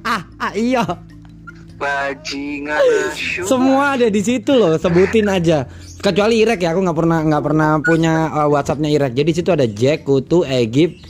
iya. 0.72 0.84
Bajingan. 1.77 2.82
Semua 3.44 4.00
ada 4.00 4.08
di 4.08 4.22
situ 4.24 4.56
loh, 4.56 4.79
sebutin 4.79 5.27
aja. 5.27 5.67
Kecuali 5.98 6.39
Irek 6.39 6.62
ya, 6.62 6.72
aku 6.72 6.82
nggak 6.82 6.98
pernah 6.98 7.20
nggak 7.25 7.44
pernah 7.44 7.70
punya 7.82 8.13
uh, 8.30 8.48
WhatsAppnya 8.48 8.88
Irek. 8.88 9.13
Jadi 9.13 9.32
situ 9.34 9.50
ada 9.50 9.66
Jack, 9.66 10.06
Kutu, 10.06 10.46
Egip, 10.46 11.01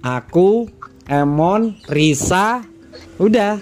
aku, 0.00 0.68
Emon, 1.04 1.74
Risa, 1.88 2.60
udah 3.16 3.56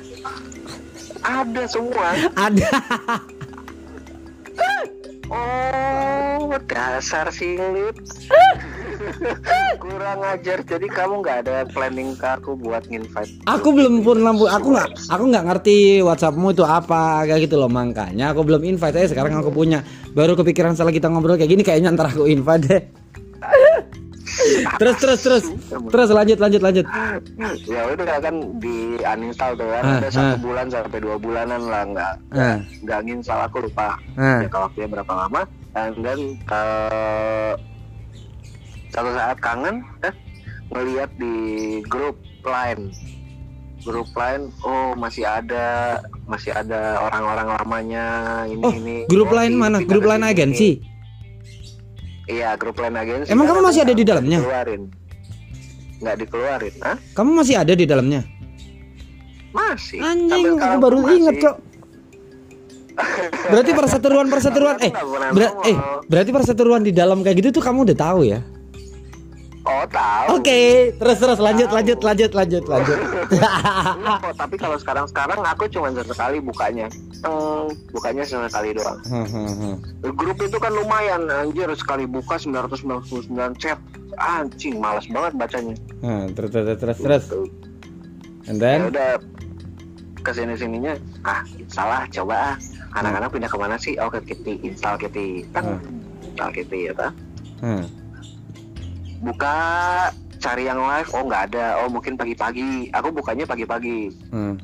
Ada 1.22 1.62
semua. 1.70 2.08
ada. 2.34 2.70
Oh, 5.32 6.50
dasar 6.66 7.30
silit. 7.30 7.96
Kurang 9.78 10.20
ajar. 10.20 10.60
Jadi 10.60 10.86
kamu 10.86 11.24
nggak 11.24 11.38
ada 11.46 11.56
planning 11.70 12.12
ke 12.12 12.26
aku 12.26 12.52
buat 12.52 12.84
invite. 12.86 13.30
Aku 13.46 13.72
belum 13.72 14.02
pernah 14.02 14.34
pu- 14.34 14.50
aku 14.50 14.66
nggak 14.74 14.88
aku 15.08 15.24
nggak 15.24 15.44
ngerti 15.46 15.76
WhatsAppmu 16.02 16.52
itu 16.52 16.66
apa 16.66 17.24
kayak 17.24 17.48
gitu 17.48 17.56
loh 17.56 17.70
makanya 17.70 18.34
aku 18.34 18.44
belum 18.44 18.66
invite 18.66 18.92
aja 18.92 19.08
sekarang 19.08 19.32
aku 19.32 19.48
punya 19.48 19.80
baru 20.12 20.32
kepikiran 20.36 20.76
setelah 20.76 20.94
kita 20.94 21.08
ngobrol 21.08 21.36
kayak 21.36 21.50
gini 21.52 21.62
kayaknya 21.64 21.92
ntar 21.96 22.12
aku 22.12 22.28
invite 22.28 22.64
deh. 22.68 22.82
terus 24.80 24.96
terus 24.96 25.20
terus 25.20 25.44
terus 25.92 26.08
lanjut 26.08 26.38
lanjut 26.40 26.62
lanjut. 26.62 26.86
Ya 27.68 27.82
udah 27.88 28.18
kan 28.20 28.34
di 28.60 28.96
uninstall 29.00 29.52
tuh 29.56 29.68
kan. 29.68 29.82
Ah, 29.84 29.96
ada 30.00 30.08
satu 30.08 30.34
ah. 30.36 30.40
bulan 30.40 30.66
sampai 30.72 31.00
dua 31.00 31.16
bulanan 31.20 31.60
lah 31.68 31.82
nggak 31.84 32.12
Ah. 32.32 32.58
nggak 32.84 33.00
nginstal 33.04 33.40
aku 33.44 33.68
lupa. 33.68 33.96
Ah. 34.16 34.40
Ya 34.40 34.48
kalau 34.48 34.68
waktunya 34.68 34.88
berapa 34.88 35.12
lama. 35.12 35.42
Dan 35.72 35.90
dan 36.04 36.18
eh, 36.36 37.52
satu 38.92 39.10
saat 39.16 39.40
kangen, 39.40 39.80
eh 40.04 40.12
ngelihat 40.72 41.10
di 41.16 41.36
grup 41.88 42.16
lain 42.44 42.92
grup 43.82 44.08
lain 44.14 44.50
oh 44.62 44.94
masih 44.94 45.26
ada 45.26 45.98
masih 46.32 46.50
ada 46.50 46.80
orang-orang 47.02 47.48
lamanya 47.54 48.04
ini 48.46 48.62
Oh, 48.62 48.72
ini 48.72 48.96
grup 49.04 49.28
Oh, 49.28 49.36
lain 49.36 49.52
di- 49.52 49.60
mana? 49.60 49.76
Grup 49.80 50.02
lain 50.02 50.24
agensi. 50.24 50.80
iya 52.24 52.54
grup 52.54 52.76
lain 52.76 52.94
agensi 52.94 53.28
Emang 53.28 53.44
kamu 53.44 53.60
masih 53.62 53.80
ada 53.82 53.92
di 53.92 54.02
dalamnya? 54.02 54.38
dikeluarin 54.38 54.82
nggak 55.98 56.16
dikeluarin 56.18 56.74
Hah? 56.80 56.96
Kamu 57.12 57.30
masih 57.34 57.54
ada 57.54 57.72
di 57.72 57.84
dalamnya? 57.84 58.20
masih 59.52 60.00
Anjing, 60.00 60.56
aku 60.56 60.76
baru 60.80 60.98
masih. 60.98 61.14
inget 61.14 61.36
kok. 61.38 61.56
Berarti 63.52 63.70
perseteruan 63.72 64.26
perseteruan 64.26 64.76
eh 64.78 64.92
ber- 65.30 65.56
eh 65.62 65.76
berarti 66.06 66.30
perseteruan 66.30 66.80
di 66.80 66.90
dalam 66.90 67.20
kayak 67.20 67.36
gitu 67.38 67.48
tuh 67.52 67.62
kamu 67.62 67.84
udah 67.84 67.96
tahu 67.98 68.20
ya? 68.26 68.40
Oh 69.62 69.84
tahu 69.86 70.26
Oke, 70.40 70.90
terus 70.98 71.16
terus 71.22 71.38
lanjut 71.38 71.70
lanjut 71.70 71.98
lanjut 72.02 72.30
lanjut 72.34 72.64
lanjut. 72.66 72.98
Enggak 73.30 74.16
kok, 74.26 74.34
tapi 74.34 74.56
kalau 74.58 74.76
sekarang-sekarang 74.80 75.38
aku 75.44 75.64
cuma 75.70 75.88
sekali 75.94 76.38
bukanya. 76.42 76.86
Teng, 77.22 77.70
bukanya 77.94 78.26
sekali 78.26 78.74
doang. 78.74 78.98
Grup 80.02 80.38
itu 80.42 80.58
kan 80.58 80.72
lumayan 80.74 81.30
anjir 81.30 81.70
sekali 81.78 82.08
buka 82.10 82.38
999 82.42 83.62
chat. 83.62 83.78
Anjing, 84.18 84.76
malas 84.76 85.08
banget 85.08 85.32
bacanya. 85.38 85.74
Nah, 86.04 86.28
terus 86.36 86.50
terus 86.52 86.76
terus 86.76 86.98
terus. 87.00 87.24
And 88.50 88.58
Ya 88.58 88.74
then 88.82 88.90
udah 88.90 89.22
ke 90.22 90.30
sini 90.30 90.54
sininya 90.54 90.94
ah 91.26 91.42
salah 91.66 92.06
coba 92.10 92.54
ah 92.54 92.56
anak-anak 92.94 93.34
pindah 93.34 93.50
ke 93.50 93.58
mana 93.58 93.76
sih 93.78 93.98
oh 93.98 94.06
ke 94.06 94.22
Kitty 94.22 94.62
install 94.62 94.94
Kitty 94.94 95.42
Teng, 95.50 95.82
install 96.22 96.50
Kitty 96.54 96.78
ya 96.90 96.92
tak 96.94 97.12
hmm. 97.58 98.01
Buka 99.22 99.56
cari 100.36 100.66
yang 100.66 100.82
live 100.82 101.10
oh 101.14 101.22
nggak 101.22 101.54
ada 101.54 101.66
oh 101.80 101.88
mungkin 101.88 102.18
pagi-pagi 102.18 102.90
aku 102.90 103.08
bukanya 103.14 103.46
pagi-pagi 103.46 104.10
Hmm. 104.28 104.58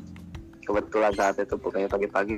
kebetulan 0.67 1.15
saat 1.15 1.39
itu 1.39 1.55
bukanya 1.55 1.87
pagi-pagi 1.87 2.37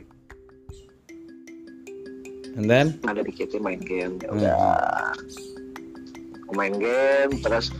And 2.51 2.67
then 2.67 2.99
ada 3.07 3.23
di 3.23 3.31
Kitty 3.31 3.57
main 3.57 3.81
game 3.81 4.19
ya 4.21 4.29
Hmm. 4.29 4.37
udah 4.37 4.55
main 6.51 6.75
game 6.77 7.33
terus 7.39 7.71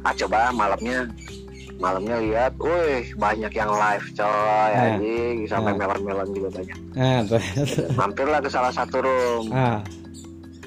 ah 0.00 0.14
coba 0.14 0.48
malamnya 0.48 1.10
malamnya 1.74 2.22
lihat, 2.22 2.52
wih 2.62 3.02
banyak 3.18 3.50
yang 3.50 3.66
live 3.68 4.06
coy 4.14 4.70
Hmm. 4.70 4.84
anjing 4.94 5.36
sampai 5.44 5.74
Hmm. 5.74 5.80
melon-melon 5.82 6.28
juga 6.30 6.48
banyak. 6.54 6.78
nah, 6.96 7.20
terus. 7.26 7.70
Mampirlah 7.98 8.38
ke 8.38 8.46
salah 8.46 8.70
satu 8.70 9.02
room, 9.02 9.50
ah, 9.50 9.82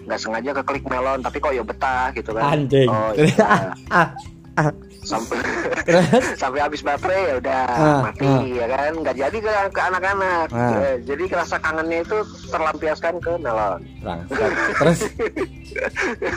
nggak 0.07 0.17
sengaja 0.17 0.51
ke 0.53 0.63
klik 0.63 0.85
melon 0.85 1.19
tapi 1.19 1.37
kok 1.37 1.51
ya 1.51 1.61
betah 1.61 2.07
gitu 2.11 2.31
kan. 2.31 2.55
anjing. 2.55 2.87
Oh 2.87 3.11
iya. 3.13 3.75
ah, 3.91 4.07
ah, 4.55 4.71
sampai 5.01 5.37
terus 5.83 6.07
sampai 6.41 6.59
habis 6.59 6.81
baterai 6.81 7.21
ya 7.25 7.35
udah 7.37 7.63
Ah, 7.69 7.99
mati 8.01 8.23
ah. 8.25 8.39
ya 8.43 8.65
kan 8.67 8.91
nggak 8.97 9.15
jadi 9.17 9.37
ke 9.37 9.51
ke 9.69 9.81
anak-anak 9.81 10.47
Ah. 10.49 10.71
Ya, 10.73 10.91
jadi 11.05 11.23
rasa 11.33 11.55
kangennya 11.57 12.01
itu 12.01 12.17
terlampiaskan 12.47 13.15
ke 13.19 13.31
melon 13.37 13.79
terus 14.73 14.99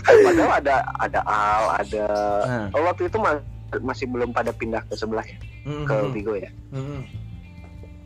padahal 0.04 0.52
ada 0.56 0.76
ada 0.98 1.20
Al 1.24 1.64
ada 1.78 2.06
Ah. 2.44 2.66
oh, 2.70 2.82
waktu 2.84 3.06
itu 3.06 3.16
ma- 3.16 3.42
masih 3.80 4.06
belum 4.06 4.30
pada 4.30 4.50
pindah 4.50 4.82
ke 4.84 4.94
sebelah 4.94 5.22
ya 5.22 5.38
ke 5.62 5.94
Mhm. 5.96 6.10
Bigo 6.10 6.34
ya 6.34 6.50
Mhm. 6.70 7.00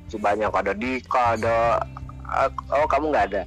masih 0.04 0.18
banyak 0.18 0.50
ada 0.50 0.73
Dika 0.73 1.25
ada 1.35 1.56
oh 2.71 2.87
kamu 2.87 3.09
nggak 3.11 3.26
ada 3.33 3.42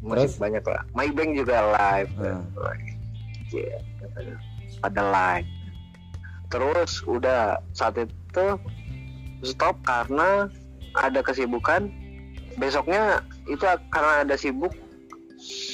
Ah, 0.00 0.16
masih 0.16 0.32
Terus? 0.32 0.40
banyak 0.40 0.64
lah. 0.64 0.82
Maybank 0.96 1.30
juga 1.36 1.56
live. 1.76 2.12
Ah. 2.24 2.40
Iya, 3.50 3.78
ada 4.80 5.02
live. 5.04 5.48
Terus 6.50 6.92
udah 7.04 7.60
saat 7.76 8.00
itu 8.00 8.46
stop 9.44 9.76
karena 9.84 10.48
ada 10.96 11.20
kesibukan. 11.20 11.92
Besoknya 12.56 13.22
itu 13.46 13.62
karena 13.92 14.26
ada 14.26 14.34
sibuk 14.34 14.72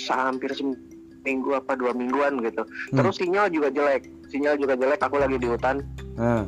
hampir 0.07 0.51
seminggu 0.55 1.59
apa 1.59 1.75
dua 1.79 1.95
mingguan 1.95 2.39
gitu. 2.43 2.63
Hmm. 2.93 2.97
terus 3.03 3.17
sinyal 3.19 3.47
juga 3.49 3.71
jelek. 3.71 4.11
Sinyal 4.27 4.59
juga 4.59 4.75
jelek 4.75 5.01
aku 5.01 5.17
lagi 5.23 5.39
di 5.39 5.47
hutan. 5.47 5.87
Ah, 6.19 6.43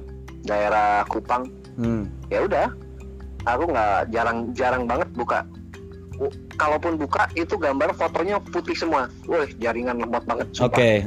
daerah 0.44 1.06
Kupang. 1.06 1.46
Hmm. 1.78 2.10
ya 2.26 2.42
udah. 2.42 2.74
Aku 3.46 3.70
nggak 3.70 4.10
jarang 4.10 4.50
jarang 4.52 4.84
banget 4.84 5.08
buka 5.14 5.46
kalaupun 6.58 6.98
buka 6.98 7.30
itu 7.38 7.54
gambar 7.54 7.94
fotonya 7.94 8.42
putih 8.50 8.74
semua 8.74 9.06
wah 9.30 9.46
jaringan 9.62 10.02
lemot 10.02 10.26
banget 10.26 10.46
Oke. 10.58 11.02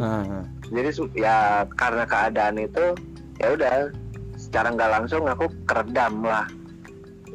ah. 0.00 0.42
jadi 0.74 0.90
ya 1.12 1.36
karena 1.76 2.04
keadaan 2.08 2.56
itu 2.56 2.84
ya 3.36 3.52
udah 3.52 3.92
secara 4.40 4.72
nggak 4.72 4.90
langsung 4.96 5.28
aku 5.28 5.48
keredam 5.68 6.24
lah 6.24 6.48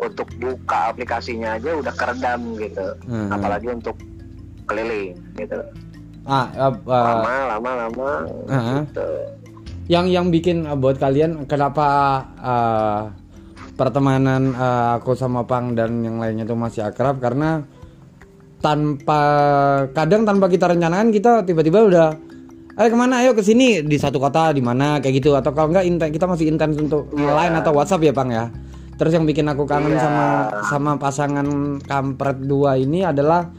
untuk 0.01 0.25
buka 0.41 0.89
aplikasinya 0.89 1.61
aja 1.61 1.77
udah 1.77 1.93
keredam 1.93 2.57
gitu 2.57 2.97
Hmm. 3.05 3.29
apalagi 3.29 3.69
untuk 3.69 3.97
keliling 4.65 5.13
gitu 5.37 5.61
Ah, 6.23 6.47
ah, 6.55 6.71
ah, 6.87 7.03
lama 7.19 7.35
lama 7.51 7.71
lama 7.85 8.11
Ah. 8.47 8.79
gitu 8.81 9.07
yang 9.91 10.07
yang 10.07 10.31
bikin 10.31 10.63
uh, 10.63 10.79
buat 10.79 10.95
kalian 10.95 11.43
kenapa 11.43 11.85
uh, 12.39 13.11
pertemanan 13.83 14.55
uh, 14.55 14.95
aku 14.95 15.11
sama 15.13 15.43
Pang 15.43 15.75
dan 15.75 15.99
yang 15.99 16.23
lainnya 16.23 16.47
tuh 16.47 16.55
masih 16.55 16.87
akrab 16.87 17.19
karena 17.19 17.67
tanpa 18.63 19.19
kadang 19.91 20.23
tanpa 20.23 20.47
kita 20.47 20.71
rencanakan 20.71 21.11
kita 21.11 21.43
tiba-tiba 21.43 21.83
udah 21.83 22.07
ayo 22.79 22.87
ke 22.87 22.97
mana? 22.97 23.19
Ayo 23.19 23.35
ke 23.35 23.43
sini 23.43 23.83
di 23.83 23.97
satu 23.99 24.23
kota 24.23 24.55
di 24.55 24.63
mana? 24.63 25.03
Kayak 25.03 25.19
gitu. 25.19 25.35
Atau 25.35 25.51
kalau 25.51 25.75
enggak 25.75 25.85
inten- 25.85 26.13
kita 26.15 26.25
masih 26.25 26.47
intens 26.47 26.79
untuk 26.79 27.11
Iya. 27.11 27.35
lain 27.35 27.53
atau 27.59 27.71
WhatsApp 27.75 28.07
ya 28.07 28.13
Pang 28.15 28.31
ya. 28.31 28.47
Terus 28.95 29.11
yang 29.13 29.27
bikin 29.27 29.45
aku 29.51 29.67
kangen 29.67 29.93
Iya. 29.93 30.01
sama 30.01 30.25
sama 30.71 30.91
pasangan 30.95 31.47
kampret 31.83 32.39
dua 32.47 32.79
ini 32.79 33.03
adalah 33.03 33.51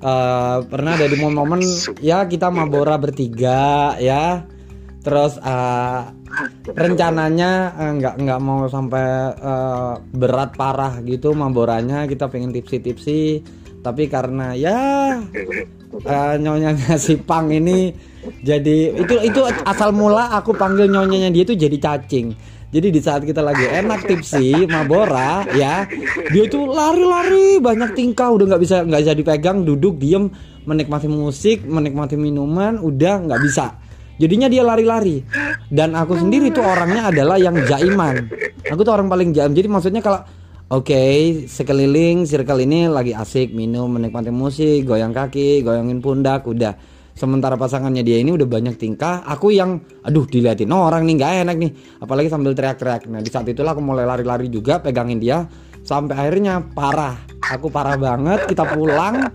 uh, 0.00 0.62
pernah 0.62 0.94
ada 0.94 1.10
di 1.10 1.16
momen-momen 1.18 1.60
ya 1.98 2.24
kita 2.24 2.48
mabora 2.48 2.96
bertiga 2.96 3.98
ya 3.98 4.46
terus 5.06 5.38
uh, 5.38 6.10
rencananya 6.74 7.78
uh, 7.78 7.92
nggak 7.94 8.40
mau 8.42 8.66
sampai 8.66 9.38
uh, 9.38 10.02
berat 10.02 10.58
parah 10.58 10.98
gitu 11.06 11.30
maboranya. 11.30 12.10
Kita 12.10 12.26
pengen 12.26 12.50
tipsi-tipsi. 12.50 13.38
Tapi 13.86 14.10
karena 14.10 14.50
ya 14.58 14.78
uh, 16.02 16.34
nyonyanya 16.42 16.98
si 16.98 17.14
Pang 17.22 17.54
ini 17.54 17.94
jadi 18.42 18.98
itu 18.98 19.14
itu 19.22 19.40
asal 19.62 19.94
mula 19.94 20.34
aku 20.34 20.58
panggil 20.58 20.90
nyonyanya 20.90 21.30
dia 21.30 21.46
itu 21.46 21.54
jadi 21.54 21.78
cacing. 21.78 22.34
Jadi 22.66 22.90
di 22.90 22.98
saat 22.98 23.22
kita 23.22 23.46
lagi 23.46 23.62
enak 23.62 24.10
tipsi 24.10 24.66
mabora 24.66 25.46
ya 25.54 25.86
dia 26.34 26.44
tuh 26.50 26.66
lari-lari 26.66 27.62
banyak 27.62 27.94
tingkah 27.94 28.34
udah 28.34 28.50
nggak 28.50 28.62
bisa 28.66 28.82
nggak 28.82 29.00
bisa 29.06 29.14
dipegang 29.14 29.62
duduk 29.62 30.02
diem 30.02 30.34
menikmati 30.66 31.06
musik 31.06 31.62
menikmati 31.62 32.18
minuman 32.18 32.82
udah 32.82 33.22
nggak 33.22 33.40
bisa 33.46 33.85
jadinya 34.16 34.48
dia 34.50 34.66
lari-lari. 34.66 35.22
Dan 35.68 35.96
aku 35.96 36.16
sendiri 36.18 36.52
tuh 36.52 36.64
orangnya 36.64 37.14
adalah 37.14 37.36
yang 37.40 37.56
jaiman. 37.64 38.28
Aku 38.68 38.82
tuh 38.82 38.92
orang 38.92 39.08
paling 39.08 39.30
jaim. 39.32 39.52
Jadi 39.52 39.68
maksudnya 39.70 40.02
kalau 40.04 40.20
Oke, 40.66 40.98
okay, 40.98 41.46
sekeliling 41.46 42.26
circle 42.26 42.58
ini 42.58 42.90
lagi 42.90 43.14
asik 43.14 43.54
minum, 43.54 43.86
menikmati 43.86 44.34
musik, 44.34 44.82
goyang 44.82 45.14
kaki, 45.14 45.62
goyangin 45.62 46.02
pundak, 46.02 46.42
udah. 46.42 46.74
Sementara 47.14 47.54
pasangannya 47.54 48.02
dia 48.02 48.18
ini 48.18 48.34
udah 48.34 48.50
banyak 48.50 48.74
tingkah, 48.74 49.22
aku 49.22 49.54
yang 49.54 49.78
aduh 50.02 50.26
diliatin 50.26 50.74
orang 50.74 51.06
nih 51.06 51.22
nggak 51.22 51.32
enak 51.46 51.56
nih, 51.56 51.70
apalagi 52.02 52.26
sambil 52.26 52.50
teriak-teriak. 52.50 53.06
Nah 53.06 53.22
di 53.22 53.30
saat 53.30 53.46
itulah 53.46 53.78
aku 53.78 53.80
mulai 53.80 54.10
lari-lari 54.10 54.50
juga, 54.50 54.82
pegangin 54.82 55.22
dia, 55.22 55.46
sampai 55.86 56.14
akhirnya 56.18 56.60
parah. 56.74 57.14
Aku 57.46 57.70
parah 57.70 57.94
banget, 57.94 58.50
kita 58.50 58.66
pulang 58.74 59.30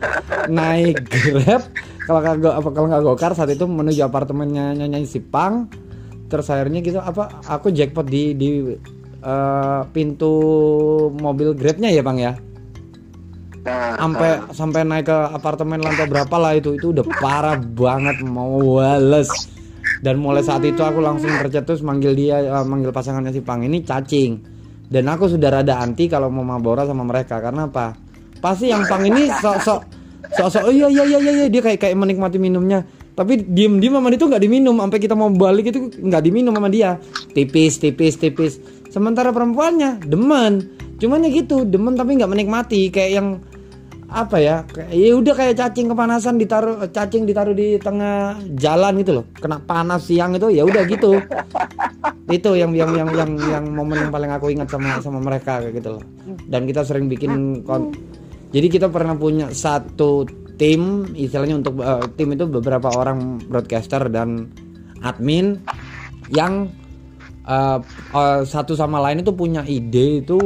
naik 0.52 1.08
grab, 1.08 1.64
kalau 2.04 2.20
apa 2.52 2.70
kalau 2.76 2.88
nggak 2.92 3.04
gokar 3.08 3.32
saat 3.32 3.56
itu 3.56 3.64
menuju 3.64 4.04
apartemennya 4.04 4.76
nyanyi 4.76 5.08
Sipang. 5.08 5.72
Terus 6.28 6.52
akhirnya 6.52 6.84
gitu 6.84 7.00
apa, 7.00 7.40
aku 7.48 7.72
jackpot 7.72 8.08
di 8.12 8.36
di 8.36 8.68
uh, 9.24 9.82
pintu 9.96 10.34
mobil 11.16 11.56
grabnya 11.56 11.88
ya 11.88 12.04
bang 12.04 12.20
ya 12.20 12.34
sampai 14.02 14.42
sampai 14.50 14.82
naik 14.82 15.06
ke 15.06 15.18
apartemen 15.38 15.78
lantai 15.86 16.10
berapa 16.10 16.36
lah 16.42 16.58
itu 16.58 16.74
itu 16.74 16.90
udah 16.90 17.06
parah 17.22 17.58
banget 17.62 18.18
mau 18.26 18.82
wales 18.82 19.30
dan 20.02 20.18
mulai 20.18 20.42
saat 20.42 20.66
itu 20.66 20.82
aku 20.82 20.98
langsung 20.98 21.30
tercetus 21.30 21.86
manggil 21.86 22.18
dia 22.18 22.42
uh, 22.42 22.66
manggil 22.66 22.90
pasangannya 22.90 23.30
si 23.30 23.42
Pang 23.46 23.62
ini 23.62 23.86
cacing 23.86 24.61
dan 24.92 25.08
aku 25.08 25.32
sudah 25.32 25.48
rada 25.48 25.80
anti 25.80 26.12
kalau 26.12 26.28
mau 26.28 26.44
mabora 26.44 26.84
sama 26.84 27.08
mereka. 27.08 27.40
Karena 27.40 27.72
apa? 27.72 27.96
Pasti 28.44 28.68
yang 28.68 28.84
Pang 28.84 29.08
ini 29.08 29.32
sok 29.32 29.58
sok 29.64 29.82
sok 30.36 30.48
sok 30.52 30.64
oh 30.68 30.74
iya 30.76 30.92
iya 30.92 31.08
iya 31.08 31.20
iya. 31.24 31.46
Dia 31.48 31.64
kayak 31.64 31.80
kayak 31.80 31.96
menikmati 31.96 32.36
minumnya. 32.36 32.84
Tapi 33.16 33.40
diem 33.40 33.80
diem 33.80 33.96
sama 33.96 34.12
itu 34.12 34.28
nggak 34.28 34.44
diminum. 34.44 34.76
Sampai 34.84 35.00
kita 35.00 35.16
mau 35.16 35.32
balik 35.32 35.72
itu 35.72 35.80
nggak 35.96 36.24
diminum 36.28 36.52
sama 36.52 36.68
dia. 36.68 37.00
Tipis 37.32 37.80
tipis 37.80 38.20
tipis. 38.20 38.60
Sementara 38.92 39.32
perempuannya 39.32 40.04
demen. 40.04 40.76
Cuman 41.00 41.24
ya 41.24 41.30
gitu 41.32 41.64
demen 41.64 41.96
tapi 41.96 42.20
nggak 42.20 42.28
menikmati. 42.28 42.92
Kayak 42.92 43.12
yang 43.16 43.28
apa 44.12 44.44
ya 44.44 44.68
ya 44.92 45.16
udah 45.16 45.32
kayak 45.32 45.56
cacing 45.56 45.88
kepanasan 45.88 46.36
ditaruh 46.36 46.84
cacing 46.92 47.24
ditaruh 47.24 47.56
di 47.56 47.80
tengah 47.80 48.36
jalan 48.60 49.00
gitu 49.00 49.24
loh. 49.24 49.26
Kena 49.40 49.64
panas 49.64 50.04
siang 50.04 50.36
itu 50.36 50.52
ya 50.52 50.68
udah 50.68 50.84
gitu. 50.84 51.16
Itu 52.32 52.56
yang 52.56 52.72
yang 52.72 52.96
yang 52.96 53.10
yang 53.12 53.32
yang 53.40 53.66
momen 53.76 54.08
yang 54.08 54.12
paling 54.12 54.32
aku 54.32 54.52
ingat 54.52 54.72
sama 54.72 55.04
sama 55.04 55.20
mereka 55.20 55.60
kayak 55.60 55.80
gitu 55.80 56.00
loh. 56.00 56.04
Dan 56.48 56.64
kita 56.68 56.84
sering 56.84 57.08
bikin 57.08 57.64
kon 57.64 57.92
jadi 58.52 58.68
kita 58.68 58.88
pernah 58.92 59.16
punya 59.16 59.52
satu 59.52 60.28
tim 60.60 61.08
istilahnya 61.16 61.64
untuk 61.64 61.80
uh, 61.80 62.04
tim 62.20 62.36
itu 62.36 62.46
beberapa 62.46 62.92
orang 62.94 63.40
broadcaster 63.48 64.12
dan 64.12 64.52
admin 65.02 65.58
yang 66.30 66.70
uh, 67.50 67.82
uh, 68.14 68.46
satu 68.46 68.78
sama 68.78 69.02
lain 69.02 69.26
itu 69.26 69.34
punya 69.34 69.66
ide 69.66 70.22
itu 70.22 70.38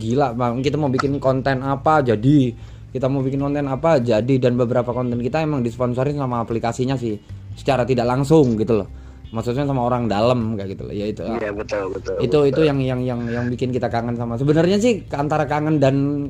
gila 0.00 0.34
bang 0.34 0.58
kita 0.64 0.74
mau 0.74 0.90
bikin 0.90 1.22
konten 1.22 1.62
apa 1.62 2.02
jadi 2.02 2.50
kita 2.90 3.06
mau 3.06 3.22
bikin 3.22 3.38
konten 3.38 3.70
apa 3.70 4.02
jadi 4.02 4.34
dan 4.42 4.58
beberapa 4.58 4.90
konten 4.90 5.22
kita 5.22 5.46
emang 5.46 5.62
disponsorin 5.62 6.18
sama 6.18 6.42
aplikasinya 6.42 6.98
sih 6.98 7.14
secara 7.54 7.86
tidak 7.86 8.06
langsung 8.06 8.58
gitu 8.58 8.82
loh. 8.82 8.88
Maksudnya 9.30 9.62
sama 9.62 9.86
orang 9.86 10.10
dalam 10.10 10.58
kayak 10.58 10.74
gitu 10.74 10.82
loh. 10.90 10.94
Ya 10.94 11.06
itu. 11.06 11.22
Iya 11.22 11.54
betul 11.54 11.94
betul 11.94 12.14
itu 12.18 12.26
betul. 12.26 12.42
itu 12.50 12.60
yang 12.66 12.78
yang 12.82 13.00
yang 13.06 13.20
yang 13.30 13.46
bikin 13.46 13.70
kita 13.70 13.86
kangen 13.86 14.18
sama. 14.18 14.34
Sebenarnya 14.34 14.82
sih 14.82 15.06
antara 15.14 15.46
kangen 15.46 15.78
dan 15.78 16.26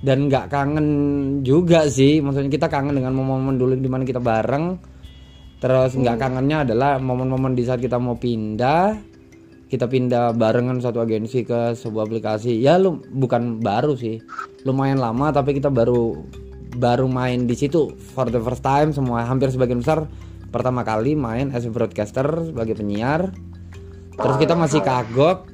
dan 0.00 0.32
nggak 0.32 0.48
kangen 0.48 0.88
juga 1.44 1.84
sih. 1.92 2.24
Maksudnya 2.24 2.48
kita 2.48 2.72
kangen 2.72 2.96
dengan 2.96 3.12
momen-momen 3.12 3.60
dulu 3.60 3.76
di 3.76 3.90
mana 3.92 4.08
kita 4.08 4.24
bareng. 4.24 4.80
Terus 5.60 5.96
nggak 6.00 6.16
hmm. 6.16 6.24
kangennya 6.24 6.58
adalah 6.64 6.96
momen-momen 6.96 7.52
di 7.52 7.64
saat 7.68 7.80
kita 7.84 8.00
mau 8.00 8.16
pindah 8.16 9.13
kita 9.74 9.90
pindah 9.90 10.38
barengan 10.38 10.78
satu 10.78 11.02
agensi 11.02 11.42
ke 11.42 11.74
sebuah 11.74 12.06
aplikasi. 12.06 12.62
Ya 12.62 12.78
lu 12.78 13.02
bukan 13.10 13.58
baru 13.58 13.98
sih. 13.98 14.22
Lumayan 14.62 15.02
lama 15.02 15.34
tapi 15.34 15.58
kita 15.58 15.66
baru 15.66 16.22
baru 16.78 17.10
main 17.10 17.50
di 17.50 17.58
situ 17.58 17.90
for 18.14 18.30
the 18.30 18.38
first 18.38 18.62
time 18.62 18.94
semua. 18.94 19.26
Hampir 19.26 19.50
sebagian 19.50 19.82
besar 19.82 20.06
pertama 20.54 20.86
kali 20.86 21.18
main 21.18 21.50
as 21.50 21.66
a 21.66 21.70
broadcaster 21.74 22.24
sebagai 22.46 22.78
penyiar. 22.78 23.34
Terus 24.14 24.36
kita 24.38 24.54
masih 24.54 24.78
kagok. 24.78 25.50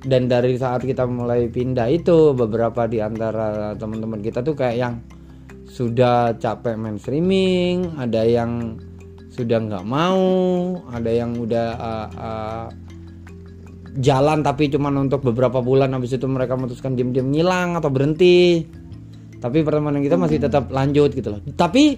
Dan 0.00 0.32
dari 0.32 0.56
saat 0.56 0.80
kita 0.80 1.04
mulai 1.04 1.52
pindah 1.52 1.84
itu 1.92 2.32
beberapa 2.32 2.88
di 2.88 3.04
antara 3.04 3.76
teman-teman 3.76 4.24
kita 4.24 4.40
tuh 4.40 4.56
kayak 4.56 4.76
yang 4.80 4.94
sudah 5.68 6.32
capek 6.40 6.74
main 6.80 6.96
streaming 6.96 7.84
ada 8.00 8.24
yang 8.24 8.80
sudah 9.28 9.60
nggak 9.60 9.84
mau 9.84 10.24
ada 10.88 11.10
yang 11.12 11.36
udah 11.36 11.68
uh, 11.76 12.08
uh, 12.16 12.66
jalan 13.98 14.46
tapi 14.46 14.70
cuman 14.70 15.08
untuk 15.10 15.26
beberapa 15.26 15.58
bulan 15.58 15.90
habis 15.96 16.14
itu 16.14 16.26
mereka 16.30 16.54
memutuskan 16.54 16.94
diam-diam 16.94 17.26
ngilang 17.32 17.74
atau 17.74 17.90
berhenti. 17.90 18.62
Tapi 19.40 19.64
pertemanan 19.64 20.04
kita 20.04 20.20
masih 20.20 20.38
tetap 20.38 20.68
lanjut 20.68 21.10
gitu 21.16 21.32
loh. 21.32 21.40
Tapi 21.56 21.96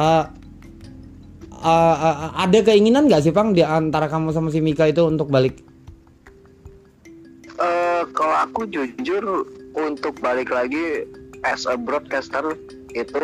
uh, 0.00 0.24
uh, 1.60 1.96
uh, 2.00 2.30
ada 2.40 2.58
keinginan 2.64 3.06
nggak 3.06 3.22
sih 3.28 3.32
Pang 3.36 3.52
di 3.52 3.60
antara 3.60 4.08
kamu 4.08 4.32
sama 4.32 4.48
si 4.48 4.64
Mika 4.64 4.88
itu 4.88 5.04
untuk 5.04 5.28
balik? 5.28 5.60
Uh, 7.60 8.08
kalau 8.16 8.36
aku 8.40 8.64
jujur 8.72 9.44
untuk 9.76 10.16
balik 10.24 10.48
lagi 10.48 11.04
as 11.44 11.68
a 11.68 11.76
broadcaster 11.76 12.56
itu 12.96 13.22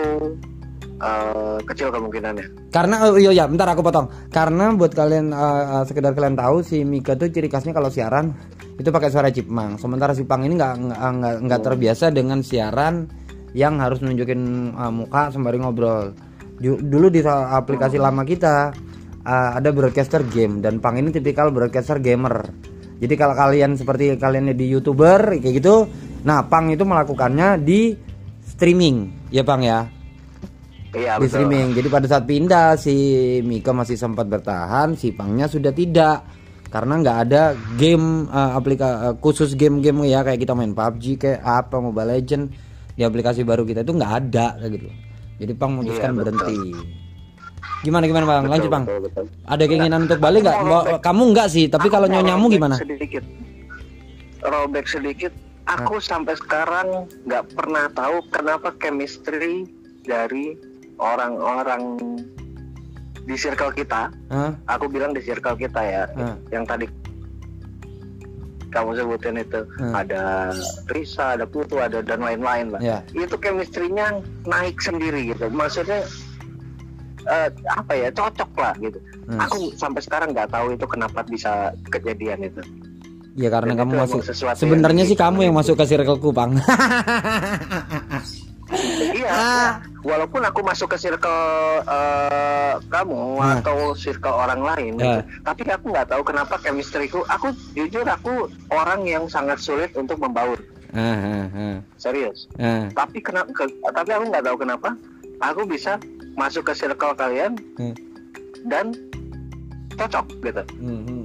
uh, 1.01 1.59
kecil 1.65 1.93
kemungkinannya. 1.93 2.73
Karena 2.73 3.09
oh 3.09 3.17
iya 3.17 3.33
ya, 3.33 3.45
bentar 3.49 3.69
aku 3.69 3.85
potong. 3.85 4.09
Karena 4.33 4.73
buat 4.73 4.93
kalian 4.93 5.33
uh, 5.33 5.85
sekedar 5.85 6.13
kalian 6.17 6.37
tahu 6.37 6.65
si 6.65 6.83
Mika 6.85 7.17
tuh 7.17 7.29
ciri 7.29 7.49
khasnya 7.49 7.77
kalau 7.77 7.93
siaran 7.93 8.33
itu 8.77 8.89
pakai 8.89 9.09
suara 9.13 9.29
cipmang. 9.33 9.81
Sementara 9.81 10.13
si 10.13 10.25
Pang 10.25 10.45
ini 10.45 10.57
nggak 10.57 10.75
nggak 10.77 11.35
nggak 11.49 11.61
terbiasa 11.61 12.13
dengan 12.13 12.41
siaran 12.41 13.09
yang 13.57 13.81
harus 13.81 14.05
nunjukin 14.05 14.73
uh, 14.77 14.93
muka 14.93 15.33
sembari 15.33 15.61
ngobrol. 15.61 16.13
Dulu 16.61 17.13
di 17.13 17.21
aplikasi 17.25 18.01
lama 18.01 18.25
kita 18.25 18.73
uh, 19.25 19.51
ada 19.57 19.69
broadcaster 19.73 20.25
game 20.25 20.65
dan 20.65 20.81
Pang 20.81 20.97
ini 20.97 21.13
tipikal 21.13 21.53
broadcaster 21.53 22.01
gamer. 22.01 22.49
Jadi 22.97 23.13
kalau 23.13 23.37
kalian 23.37 23.77
seperti 23.77 24.17
kalian 24.17 24.57
di 24.57 24.73
youtuber 24.73 25.37
kayak 25.37 25.61
gitu, 25.61 25.85
nah 26.25 26.49
Pang 26.49 26.73
itu 26.73 26.81
melakukannya 26.81 27.61
di 27.61 27.93
streaming, 28.41 29.29
ya 29.29 29.45
Pang 29.45 29.61
ya 29.61 29.85
Iya, 30.97 31.21
di 31.21 31.29
betul. 31.29 31.45
streaming. 31.45 31.69
Jadi 31.77 31.89
pada 31.93 32.07
saat 32.09 32.25
pindah 32.25 32.81
si 32.81 32.97
Mika 33.45 33.77
masih 33.77 34.01
sempat 34.01 34.25
bertahan, 34.25 34.97
si 34.97 35.13
Pangnya 35.13 35.45
sudah 35.45 35.71
tidak 35.77 36.25
karena 36.73 36.99
nggak 36.99 37.19
ada 37.29 37.43
game 37.79 38.27
uh, 38.33 38.59
aplikasi 38.59 38.97
uh, 39.13 39.15
khusus 39.23 39.55
game-game 39.55 40.03
ya 40.09 40.27
kayak 40.27 40.43
kita 40.43 40.53
main 40.57 40.75
PUBG 40.75 41.05
kayak 41.17 41.41
apa 41.41 41.79
Mobile 41.79 42.11
Legend 42.11 42.51
di 42.97 43.07
aplikasi 43.07 43.47
baru 43.47 43.63
kita 43.63 43.85
itu 43.85 43.93
nggak 43.93 44.13
ada 44.25 44.57
kayak 44.59 44.73
gitu. 44.81 44.89
Jadi 45.37 45.53
Pang 45.53 45.77
memutuskan 45.77 46.17
iya, 46.17 46.17
berhenti. 46.17 46.57
Gimana 47.85 48.05
gimana 48.09 48.25
Bang? 48.25 48.43
Betul, 48.49 48.53
Lanjut 48.57 48.71
Bang. 48.73 48.85
Betul, 48.89 49.01
betul. 49.05 49.25
Ada 49.45 49.65
keinginan 49.69 50.01
untuk 50.09 50.19
balik 50.19 50.41
nggak? 50.49 50.57
Kamu 51.05 51.23
nggak 51.37 51.49
sih, 51.53 51.65
tapi 51.69 51.87
kalau 51.93 52.09
nyonyamu 52.09 52.49
gimana? 52.49 52.77
Sedikit. 52.81 53.25
Rollback 54.41 54.87
sedikit. 54.89 55.33
Aku 55.67 55.99
nah. 55.99 56.03
sampai 56.03 56.35
sekarang 56.39 57.11
nggak 57.27 57.45
pernah 57.53 57.91
tahu 57.93 58.23
kenapa 58.33 58.73
chemistry 58.79 59.67
dari 60.07 60.55
orang-orang 60.97 62.01
di 63.27 63.35
circle 63.35 63.75
kita, 63.75 64.09
huh? 64.31 64.55
aku 64.71 64.87
bilang 64.87 65.11
di 65.11 65.21
circle 65.21 65.59
kita 65.59 65.83
ya, 65.83 66.05
huh? 66.15 66.37
yang 66.55 66.63
tadi 66.63 66.87
kamu 68.71 68.93
sebutin 68.95 69.41
itu 69.41 69.67
huh? 69.67 69.93
ada 69.97 70.53
Risa, 70.93 71.35
ada 71.35 71.47
Putu, 71.49 71.81
ada 71.83 72.05
dan 72.05 72.23
lain-lain 72.23 72.77
lah. 72.77 72.81
Yeah. 72.81 73.01
Itu 73.17 73.35
chemistry-nya 73.41 74.23
naik 74.47 74.79
sendiri 74.79 75.35
gitu. 75.35 75.51
Maksudnya 75.51 76.07
uh, 77.27 77.49
apa 77.73 77.93
ya 77.97 78.09
cocok 78.15 78.51
lah 78.61 78.75
gitu. 78.79 78.99
Hmm. 79.27 79.43
Aku 79.43 79.75
sampai 79.75 80.01
sekarang 80.05 80.31
nggak 80.31 80.55
tahu 80.55 80.79
itu 80.79 80.87
kenapa 80.87 81.27
bisa 81.27 81.75
kejadian 81.91 82.47
itu. 82.47 82.63
Ya 83.37 83.53
karena 83.53 83.77
Dan 83.77 83.91
kamu 83.91 83.93
masuk. 84.07 84.21
Sebenarnya 84.57 85.05
sih 85.05 85.19
kamu 85.19 85.51
yang 85.51 85.55
masuk 85.57 85.77
ke 85.77 85.85
circleku, 85.85 86.33
Bang. 86.33 86.57
iya. 89.13 89.29
Ah 89.29 89.73
walaupun 90.07 90.39
aku 90.41 90.63
masuk 90.63 90.95
ke 90.95 90.99
circle 91.01 91.43
eh, 91.83 92.75
kamu 92.87 93.19
Nah. 93.37 93.59
atau 93.59 93.77
circle 93.93 94.33
orang 94.33 94.63
lain 94.65 94.93
Ya. 94.97 95.03
gitu, 95.03 95.21
tapi 95.43 95.63
aku 95.67 95.91
nggak 95.91 96.09
tahu 96.09 96.23
kenapa 96.23 96.55
chemistryku 96.59 97.27
aku 97.27 97.51
jujur 97.73 98.07
aku 98.07 98.47
orang 98.71 99.03
yang 99.03 99.27
sangat 99.27 99.59
sulit 99.59 99.91
untuk 99.93 100.17
membaur 100.17 100.57
ah, 100.93 101.47
ah, 101.51 101.77
serius 101.97 102.47
ah. 102.57 102.87
tapi 102.93 103.19
kenapa 103.19 103.51
tapi 103.91 104.11
aku 104.13 104.25
nggak 104.31 104.45
tahu 104.45 104.57
kenapa 104.57 104.89
aku 105.39 105.67
bisa 105.67 105.99
masuk 106.35 106.65
ke 106.65 106.73
circle 106.73 107.13
kalian 107.13 107.59
Hmm. 107.75 107.93
dan 108.65 108.95
cocok 109.93 110.25
gitu 110.41 110.63
Hmm, 110.77 111.03
hmm. 111.03 111.25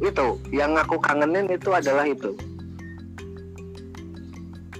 itu 0.00 0.26
yang 0.50 0.72
aku 0.74 0.96
kangenin 0.96 1.48
itu 1.48 1.68
adalah 1.70 2.04
itu 2.04 2.32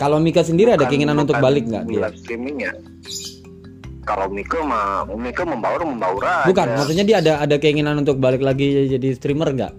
Kalau 0.01 0.17
Mika 0.17 0.41
sendiri 0.41 0.73
ada 0.73 0.81
Bukan- 0.81 0.91
keinginan 0.91 1.17
untuk 1.19 1.37
bukan 1.37 1.45
balik 1.45 1.65
nggak 1.67 1.85
dia? 1.85 2.01
live 2.03 2.19
streamingnya 2.19 2.73
kalau 4.03 4.27
Miko 4.27 4.59
mah 4.61 5.05
Miko 5.07 5.45
membaur 5.45 5.85
membaur 5.85 6.19
aja 6.19 6.49
Bukan, 6.49 6.67
maksudnya 6.73 7.05
dia 7.05 7.17
ada 7.21 7.33
ada 7.39 7.57
keinginan 7.57 8.01
untuk 8.01 8.17
balik 8.17 8.41
lagi 8.41 8.89
jadi 8.89 9.13
streamer 9.13 9.53
nggak? 9.53 9.73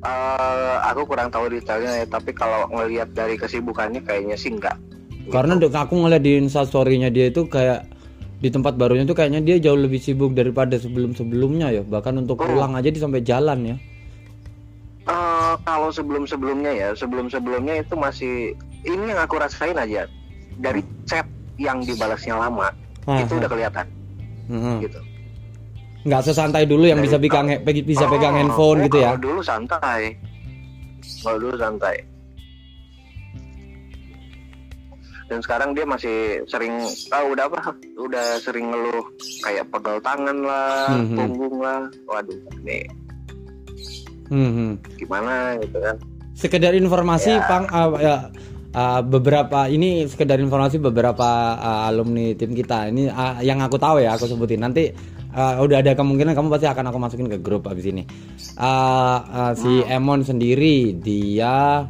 Eh, 0.00 0.76
aku 0.82 1.04
kurang 1.04 1.28
tahu 1.28 1.52
detailnya 1.52 2.00
ya 2.00 2.06
tapi 2.08 2.32
kalau 2.32 2.64
ngelihat 2.68 3.12
dari 3.12 3.36
kesibukannya 3.36 4.00
kayaknya 4.00 4.32
sih 4.34 4.48
enggak 4.48 4.80
Karena 5.28 5.54
dek- 5.54 5.70
aku 5.70 5.94
ngeliat 5.94 6.24
di 6.24 6.40
instastorynya 6.40 7.06
dia 7.06 7.28
itu 7.28 7.44
kayak 7.44 7.84
di 8.40 8.48
tempat 8.48 8.74
barunya 8.74 9.04
tuh 9.04 9.12
kayaknya 9.12 9.38
dia 9.38 9.60
jauh 9.60 9.76
lebih 9.76 10.00
sibuk 10.00 10.32
daripada 10.32 10.74
sebelum 10.74 11.12
sebelumnya 11.12 11.68
ya. 11.70 11.84
Bahkan 11.84 12.16
untuk 12.18 12.40
Oh. 12.40 12.48
pulang 12.48 12.72
aja 12.72 12.88
dia 12.88 12.98
sampai 12.98 13.20
jalan 13.20 13.58
ya. 13.62 13.76
Eh, 15.10 15.54
kalau 15.60 15.90
sebelum 15.90 16.22
sebelumnya 16.22 16.70
ya 16.70 16.88
sebelum 16.94 17.26
sebelumnya 17.26 17.82
itu 17.82 17.98
masih 17.98 18.54
ini 18.84 19.10
yang 19.10 19.18
aku 19.18 19.36
rasain 19.36 19.74
aja. 19.74 20.06
Dari 20.54 20.78
chat 21.02 21.26
yang 21.56 21.82
dibalasnya 21.82 22.36
lama 22.36 22.70
Ah, 23.04 23.18
itu 23.18 23.32
ah. 23.34 23.38
udah 23.42 23.50
kelihatan. 23.50 23.86
Heeh. 24.46 24.76
gitu. 24.84 25.00
Nggak 26.00 26.22
sesantai 26.22 26.64
dulu 26.64 26.86
yang 26.86 27.00
bisa 27.00 27.16
Dari- 27.16 27.26
pegang 27.26 27.46
bisa 27.82 28.04
pegang 28.06 28.34
Oh, 28.34 28.38
handphone 28.38 28.78
oh, 28.80 28.84
gitu 28.86 28.98
ya. 28.98 29.10
kalau 29.10 29.20
dulu 29.20 29.40
santai. 29.42 30.00
Kalau 31.20 31.38
dulu 31.38 31.54
santai. 31.58 31.96
Dan 35.26 35.38
sekarang 35.40 35.70
dia 35.72 35.86
masih 35.86 36.16
sering 36.46 36.74
tahu 37.06 37.34
udah 37.34 37.46
apa? 37.46 37.70
Udah 37.96 38.26
sering 38.38 38.66
ngeluh 38.66 39.06
kayak 39.40 39.62
pegal 39.70 39.98
tangan 40.00 40.38
lah 40.40 40.98
Mhm. 40.98 41.14
punggung 41.14 41.56
lah. 41.58 41.80
Waduh 42.04 42.34
nih 42.62 42.82
Hmm, 44.30 44.50
hmm. 44.54 44.72
gimana 44.96 45.58
gitu 45.58 45.78
kan 45.82 45.98
Sekedar 46.40 46.72
informasi, 46.72 47.36
Ya. 47.36 47.44
Pang, 47.44 47.68
uh, 47.68 48.00
ya, 48.00 48.16
uh, 48.72 49.00
beberapa 49.04 49.68
ini 49.68 50.08
sekedar 50.08 50.40
informasi 50.40 50.80
beberapa 50.80 51.58
uh, 51.58 51.90
alumni 51.90 52.32
tim 52.32 52.56
kita 52.56 52.88
ini 52.88 53.10
uh, 53.10 53.44
yang 53.44 53.60
aku 53.60 53.76
tahu 53.76 54.00
ya 54.00 54.16
aku 54.16 54.24
sebutin 54.24 54.64
nanti 54.64 54.88
uh, 55.34 55.60
udah 55.60 55.82
ada 55.82 55.92
kemungkinan 55.92 56.32
kamu 56.32 56.48
pasti 56.48 56.66
akan 56.70 56.84
aku 56.90 56.98
masukin 56.98 57.28
ke 57.28 57.38
grup 57.42 57.66
abis 57.68 57.86
ini. 57.90 58.02
Uh, 58.56 59.18
uh, 59.20 59.52
si 59.52 59.84
Emon 59.84 60.24
sendiri 60.24 60.94
dia 60.96 61.84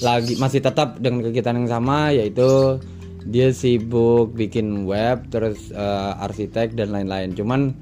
lagi 0.00 0.40
masih 0.40 0.64
tetap 0.64 0.96
dengan 0.98 1.28
kegiatan 1.28 1.58
yang 1.58 1.68
sama 1.68 2.14
yaitu 2.14 2.80
dia 3.22 3.54
sibuk 3.54 4.34
bikin 4.34 4.82
web 4.88 5.30
terus 5.30 5.70
uh, 5.74 6.16
arsitek 6.22 6.74
dan 6.74 6.90
lain-lain. 6.90 7.36
Cuman 7.36 7.76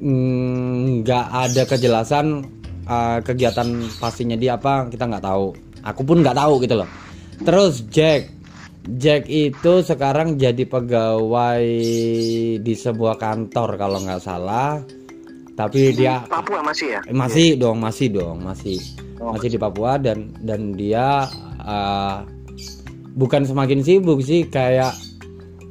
mm, 0.00 1.04
nggak 1.04 1.26
ada 1.32 1.62
kejelasan 1.68 2.53
uh, 2.88 3.18
kegiatan 3.24 3.68
pastinya 3.98 4.36
dia 4.36 4.56
apa 4.56 4.88
kita 4.88 5.08
nggak 5.08 5.24
tahu. 5.24 5.46
Aku 5.84 6.00
pun 6.04 6.24
nggak 6.24 6.36
tahu 6.36 6.54
gitu 6.64 6.80
loh. 6.80 6.88
Terus 7.44 7.84
Jack. 7.92 8.32
Jack 8.84 9.32
itu 9.32 9.80
sekarang 9.80 10.36
jadi 10.36 10.68
pegawai 10.68 11.64
di 12.60 12.74
sebuah 12.76 13.16
kantor 13.16 13.80
kalau 13.80 13.98
nggak 14.04 14.20
salah. 14.20 14.80
Tapi 15.54 15.94
dia 15.94 16.20
Papua 16.26 16.60
masih 16.60 16.98
ya? 16.98 17.00
Eh, 17.06 17.14
masih 17.14 17.56
dong 17.56 17.78
masih 17.80 18.12
dong 18.12 18.42
masih. 18.42 18.76
Oh, 19.22 19.32
masih 19.32 19.54
di 19.54 19.58
Papua 19.58 19.96
dan 19.96 20.34
dan 20.42 20.74
dia 20.74 21.24
uh, 21.62 22.26
bukan 23.14 23.46
semakin 23.46 23.80
sibuk 23.80 24.20
sih 24.20 24.50
kayak 24.50 24.92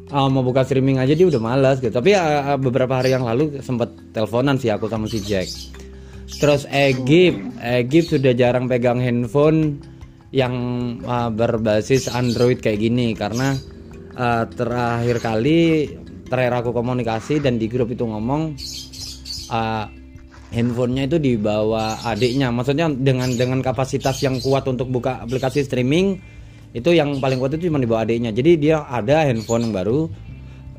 uh, 0.09 0.31
mau 0.31 0.41
buka 0.41 0.63
streaming 0.63 0.97
aja 0.97 1.13
dia 1.13 1.27
udah 1.27 1.41
malas 1.43 1.77
gitu. 1.83 1.93
Tapi 1.93 2.15
uh, 2.15 2.57
beberapa 2.57 2.97
hari 2.97 3.13
yang 3.13 3.27
lalu 3.27 3.59
sempet 3.61 3.91
teleponan 4.15 4.55
sih 4.57 4.71
aku 4.71 4.87
sama 4.87 5.05
si 5.05 5.19
Jack 5.21 5.51
terus 6.37 6.65
Egip 6.69 7.35
Egip 7.61 8.05
sudah 8.07 8.33
jarang 8.35 8.65
pegang 8.67 8.99
handphone 8.99 9.79
yang 10.33 10.53
uh, 11.05 11.29
berbasis 11.29 12.09
Android 12.09 12.59
kayak 12.59 12.81
gini. 12.81 13.13
Karena 13.13 13.53
uh, 14.17 14.43
terakhir 14.49 15.21
kali 15.21 15.87
terakhir 16.27 16.65
aku 16.65 16.73
komunikasi 16.73 17.37
dan 17.39 17.61
di 17.61 17.69
grup 17.69 17.93
itu 17.93 18.03
ngomong 18.03 18.57
uh, 19.53 19.85
handphonenya 20.49 21.03
itu 21.07 21.17
dibawa 21.21 22.01
adiknya. 22.03 22.49
Maksudnya 22.49 22.89
dengan 22.89 23.29
dengan 23.37 23.61
kapasitas 23.61 24.19
yang 24.25 24.41
kuat 24.41 24.65
untuk 24.65 24.89
buka 24.89 25.21
aplikasi 25.21 25.63
streaming 25.63 26.17
itu 26.73 26.89
yang 26.89 27.21
paling 27.21 27.37
kuat 27.37 27.53
itu 27.55 27.69
cuma 27.69 27.77
dibawa 27.77 28.01
adiknya. 28.03 28.33
Jadi 28.33 28.57
dia 28.57 28.83
ada 28.89 29.29
handphone 29.29 29.69
yang 29.69 29.73
baru 29.77 29.99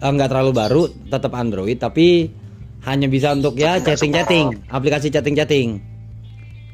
nggak 0.04 0.28
terlalu 0.28 0.52
baru 0.52 0.82
tetap 1.08 1.32
Android. 1.38 1.78
Tapi 1.78 2.28
hanya 2.84 3.08
bisa 3.08 3.32
untuk 3.32 3.56
ya 3.56 3.80
chatting 3.80 4.12
chatting 4.12 4.46
aplikasi 4.68 5.08
chatting 5.08 5.32
chatting 5.34 5.68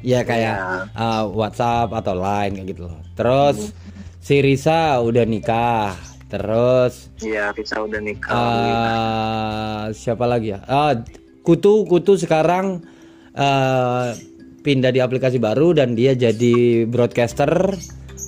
ya 0.01 0.25
kayak 0.25 0.89
eh, 0.91 1.23
WhatsApp 1.29 1.93
atau 1.93 2.17
Line 2.17 2.57
kayak 2.57 2.67
gitu 2.73 2.81
loh. 2.89 2.99
Terus 3.13 3.69
si 4.17 4.41
Risa 4.41 4.97
udah 4.99 5.23
nikah. 5.23 5.93
Terus 6.25 7.11
Iya 7.19 7.51
bisa 7.51 7.83
udah 7.83 7.99
nikah. 7.99 8.31
eh 8.31 9.83
siapa 9.91 10.23
lagi 10.23 10.55
ya? 10.55 10.63
Ah, 10.63 10.95
kutu 11.43 11.83
kutu 11.85 12.15
sekarang 12.15 12.81
eh 13.35 14.07
pindah 14.61 14.89
di 14.89 15.01
aplikasi 15.01 15.37
baru 15.37 15.73
dan 15.73 15.93
dia 15.93 16.13
jadi 16.13 16.85
broadcaster 16.85 17.73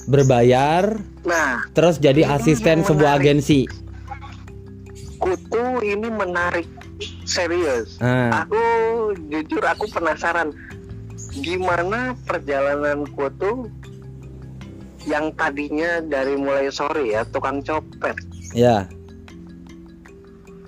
berbayar 0.10 0.98
nah 1.24 1.62
terus 1.72 1.96
jadi 1.98 2.28
asisten 2.28 2.84
sebuah 2.84 3.18
agensi. 3.18 3.64
Kutu 5.16 5.64
ini 5.80 6.12
menarik 6.12 6.68
serius? 7.24 7.98
Ah. 8.04 8.46
aku 8.46 8.64
jujur 9.30 9.64
aku 9.64 9.88
penasaran. 9.92 10.52
Gimana 11.34 12.14
perjalanan 12.30 13.10
kutu 13.10 13.70
yang 15.10 15.34
tadinya 15.36 16.00
dari 16.04 16.38
mulai 16.40 16.72
sore 16.72 17.12
ya 17.12 17.26
tukang 17.28 17.60
copet. 17.66 18.16
Ya. 18.56 18.88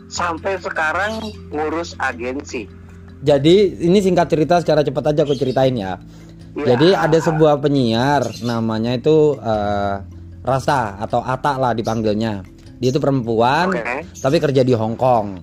Sampai 0.09 0.57
sekarang 0.59 1.19
ngurus 1.51 1.95
agensi. 1.99 2.67
Jadi 3.25 3.81
ini 3.81 3.99
singkat 4.03 4.29
cerita 4.29 4.61
secara 4.61 4.85
cepat 4.85 5.15
aja 5.15 5.21
aku 5.25 5.35
ceritain 5.35 5.73
ya. 5.75 5.97
Ya. 6.55 6.71
jadi 6.71 6.95
ada 6.95 7.19
sebuah 7.19 7.59
penyiar 7.59 8.23
namanya 8.47 8.95
itu 8.95 9.35
eh, 9.43 9.95
Rasta 10.39 10.95
atau 11.03 11.19
Ata 11.19 11.59
lah 11.59 11.75
dipanggilnya. 11.75 12.47
Dia 12.79 12.89
itu 12.91 12.99
perempuan 12.99 13.71
Oke. 13.71 14.03
tapi 14.19 14.37
kerja 14.39 14.61
di 14.63 14.75
Hong 14.75 14.99
Kong 14.99 15.39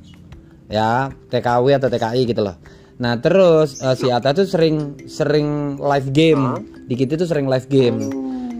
ya 0.72 0.90
TKW 1.28 1.76
atau 1.76 1.86
TKI 1.86 2.24
gitu 2.24 2.40
loh. 2.40 2.56
Nah 2.96 3.18
terus 3.18 3.76
eh, 3.78 3.92
si 3.92 4.08
Ata 4.08 4.32
tuh 4.32 4.46
sering 4.46 5.04
sering 5.04 5.48
live 5.76 6.08
game. 6.10 6.44
Dikit 6.82 7.14
itu 7.14 7.24
sering 7.24 7.44
live 7.44 7.68
game. 7.68 7.98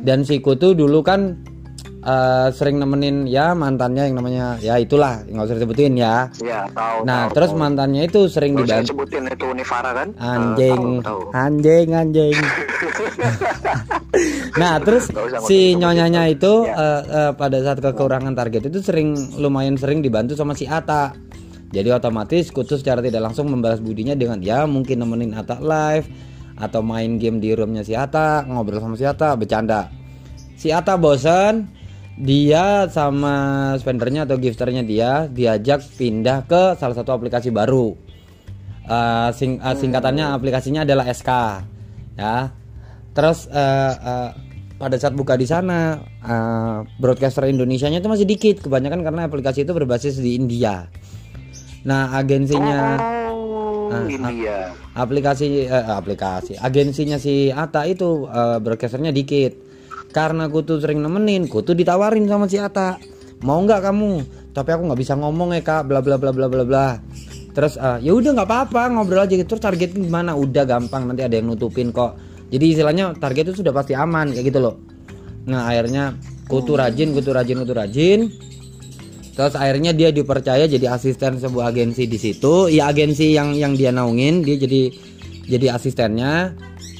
Dan 0.03 0.23
si 0.23 0.39
Kutu 0.39 0.75
dulu 0.75 1.01
kan 1.01 1.39
eh, 2.03 2.49
sering 2.51 2.77
nemenin 2.77 3.25
ya 3.25 3.53
mantannya 3.53 4.05
yang 4.05 4.17
namanya 4.17 4.59
ya 4.59 4.75
itulah 4.77 5.23
nggak 5.23 5.47
usah 5.47 5.57
disebutin 5.57 5.95
ya. 5.95 6.27
Ya 6.39 6.67
tahu 6.69 6.97
nah 7.03 7.27
tahu, 7.27 7.35
terus 7.35 7.51
tahu. 7.51 7.61
mantannya 7.61 8.03
itu 8.05 8.21
sering 8.27 8.53
dibantu. 8.55 8.91
sebutin 8.91 9.23
itu 9.27 9.45
Univara 9.47 9.91
kan? 9.95 10.09
Anjing 10.19 10.81
Eh, 10.99 11.01
tahu, 11.01 11.23
tahu. 11.23 11.23
anjing 11.33 11.89
anjing. 11.93 12.37
Nah 14.53 14.77
terus 14.79 15.09
si 15.43 15.73
nyonyanya 15.75 16.29
itu 16.29 16.65
Ya. 16.65 16.77
eh, 16.77 17.03
eh, 17.03 17.33
pada 17.33 17.59
saat 17.63 17.81
kekurangan 17.81 18.35
target 18.35 18.69
itu 18.69 18.79
sering 18.79 19.09
lumayan 19.39 19.75
sering 19.75 20.05
dibantu 20.05 20.37
sama 20.37 20.53
si 20.53 20.69
Ata 20.69 21.17
jadi 21.73 21.89
otomatis 21.97 22.53
kutu 22.53 22.77
secara 22.77 23.01
tidak 23.01 23.33
langsung 23.33 23.49
membalas 23.49 23.81
budinya 23.81 24.13
dengan 24.13 24.45
ya 24.45 24.69
mungkin 24.69 25.01
nemenin 25.01 25.33
Ata 25.33 25.57
live 25.57 26.05
atau 26.53 26.85
main 26.85 27.17
game 27.17 27.41
di 27.41 27.57
roomnya 27.57 27.81
si 27.81 27.97
Ata 27.97 28.45
ngobrol 28.45 28.77
sama 28.77 28.95
si 29.01 29.09
Ata 29.09 29.33
bercanda. 29.41 29.89
Si 30.61 30.69
Ata 30.69 31.01
bosan 31.01 31.65
dia 32.21 32.93
sama 32.93 33.73
spendernya 33.81 34.29
atau 34.29 34.37
gifternya 34.37 34.85
dia 34.85 35.25
diajak 35.33 35.81
pindah 35.97 36.45
ke 36.45 36.77
salah 36.77 36.93
satu 36.93 37.17
aplikasi 37.17 37.49
baru. 37.49 37.97
Eh, 38.85 39.31
sing- 39.33 39.59
eh, 39.65 39.77
singkatannya 39.81 40.29
aplikasinya 40.37 40.85
adalah 40.85 41.09
SK 41.09 41.31
ya. 42.21 42.53
Terus 43.17 43.49
eh, 43.49 43.95
eh, 43.97 44.31
pada 44.77 44.97
saat 45.01 45.17
buka 45.17 45.41
di 45.41 45.49
sana 45.49 46.05
eh, 46.21 46.79
broadcaster 47.01 47.49
Indonesianya 47.49 48.05
itu 48.05 48.13
masih 48.13 48.29
dikit 48.29 48.61
kebanyakan 48.61 49.01
karena 49.01 49.25
aplikasi 49.25 49.65
itu 49.65 49.73
berbasis 49.73 50.21
di 50.21 50.37
India 50.37 50.85
nah 51.83 52.15
agensinya 52.15 52.99
oh 53.01 53.23
Ah, 53.93 54.09
India 54.09 54.73
aplikasi 54.97 55.69
eh, 55.69 55.85
aplikasi. 55.93 56.57
Agensinya 56.57 57.21
si 57.21 57.53
Ata 57.53 57.85
itu 57.85 58.25
eh, 58.25 58.57
broadcasternya 58.57 59.13
dikit. 59.13 59.53
Karena 60.13 60.49
kutu 60.49 60.77
sering 60.77 61.01
nemenin 61.01 61.49
kutu 61.49 61.73
ditawarin 61.73 62.25
sama 62.29 62.49
si 62.49 62.57
Ata 62.57 62.97
mau 63.45 63.61
nggak 63.61 63.81
kamu? 63.85 64.13
Tapi 64.53 64.69
aku 64.73 64.83
nggak 64.89 65.01
bisa 65.01 65.13
ngomong 65.17 65.57
ya 65.57 65.61
kak. 65.61 65.89
Bla 65.89 66.01
bla 66.01 66.17
bla 66.17 66.33
bla 66.33 66.49
bla 66.49 66.65
bla. 66.65 66.89
Terus 67.53 67.77
uh, 67.77 68.01
ya 68.01 68.17
udah 68.17 68.33
nggak 68.33 68.49
apa-apa 68.49 68.83
ngobrol 68.93 69.25
aja 69.25 69.37
gitu. 69.37 69.57
Terus 69.57 69.65
target 69.65 69.93
gimana? 69.93 70.33
Udah 70.37 70.65
gampang. 70.65 71.09
Nanti 71.09 71.25
ada 71.25 71.37
yang 71.37 71.53
nutupin 71.53 71.93
kok. 71.93 72.17
Jadi 72.53 72.77
istilahnya 72.77 73.17
target 73.17 73.53
itu 73.53 73.65
sudah 73.65 73.73
pasti 73.73 73.93
aman 73.97 74.33
kayak 74.33 74.53
gitu 74.53 74.61
loh. 74.61 74.81
Nah 75.49 75.69
akhirnya 75.69 76.17
kutu 76.49 76.77
rajin 76.77 77.17
kutu 77.17 77.33
rajin 77.33 77.57
kutu 77.65 77.73
rajin 77.73 78.21
terus 79.33 79.57
akhirnya 79.57 79.97
dia 79.97 80.13
dipercaya 80.13 80.69
jadi 80.69 80.93
asisten 80.93 81.41
sebuah 81.41 81.73
agensi 81.73 82.05
di 82.05 82.19
situ. 82.21 82.69
Ya 82.69 82.93
agensi 82.93 83.33
yang 83.33 83.57
yang 83.57 83.73
dia 83.73 83.91
naungin 83.91 84.45
dia 84.45 84.57
jadi 84.61 84.93
jadi 85.49 85.77
asistennya. 85.77 86.53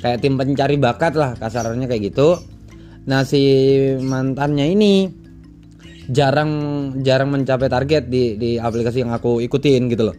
Kayak 0.03 0.19
tim 0.19 0.35
pencari 0.35 0.77
bakat 0.83 1.15
lah 1.15 1.39
kasarnya 1.39 1.87
kayak 1.87 2.11
gitu. 2.11 2.35
Nah 3.07 3.23
si 3.23 3.43
mantannya 4.03 4.67
ini 4.67 5.07
jarang 6.11 6.51
jarang 7.07 7.31
mencapai 7.31 7.71
target 7.71 8.11
di 8.11 8.35
di 8.35 8.51
aplikasi 8.59 9.07
yang 9.07 9.15
aku 9.15 9.39
ikutin 9.45 9.87
gitu 9.87 10.11
loh. 10.11 10.17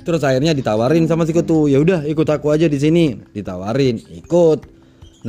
Terus 0.00 0.24
akhirnya 0.24 0.56
ditawarin 0.56 1.04
sama 1.04 1.28
si 1.28 1.36
kutu 1.36 1.68
ya 1.68 1.76
udah 1.84 2.08
ikut 2.08 2.24
aku 2.24 2.48
aja 2.48 2.64
di 2.64 2.80
sini. 2.80 3.12
Ditawarin 3.12 4.00
ikut. 4.24 4.60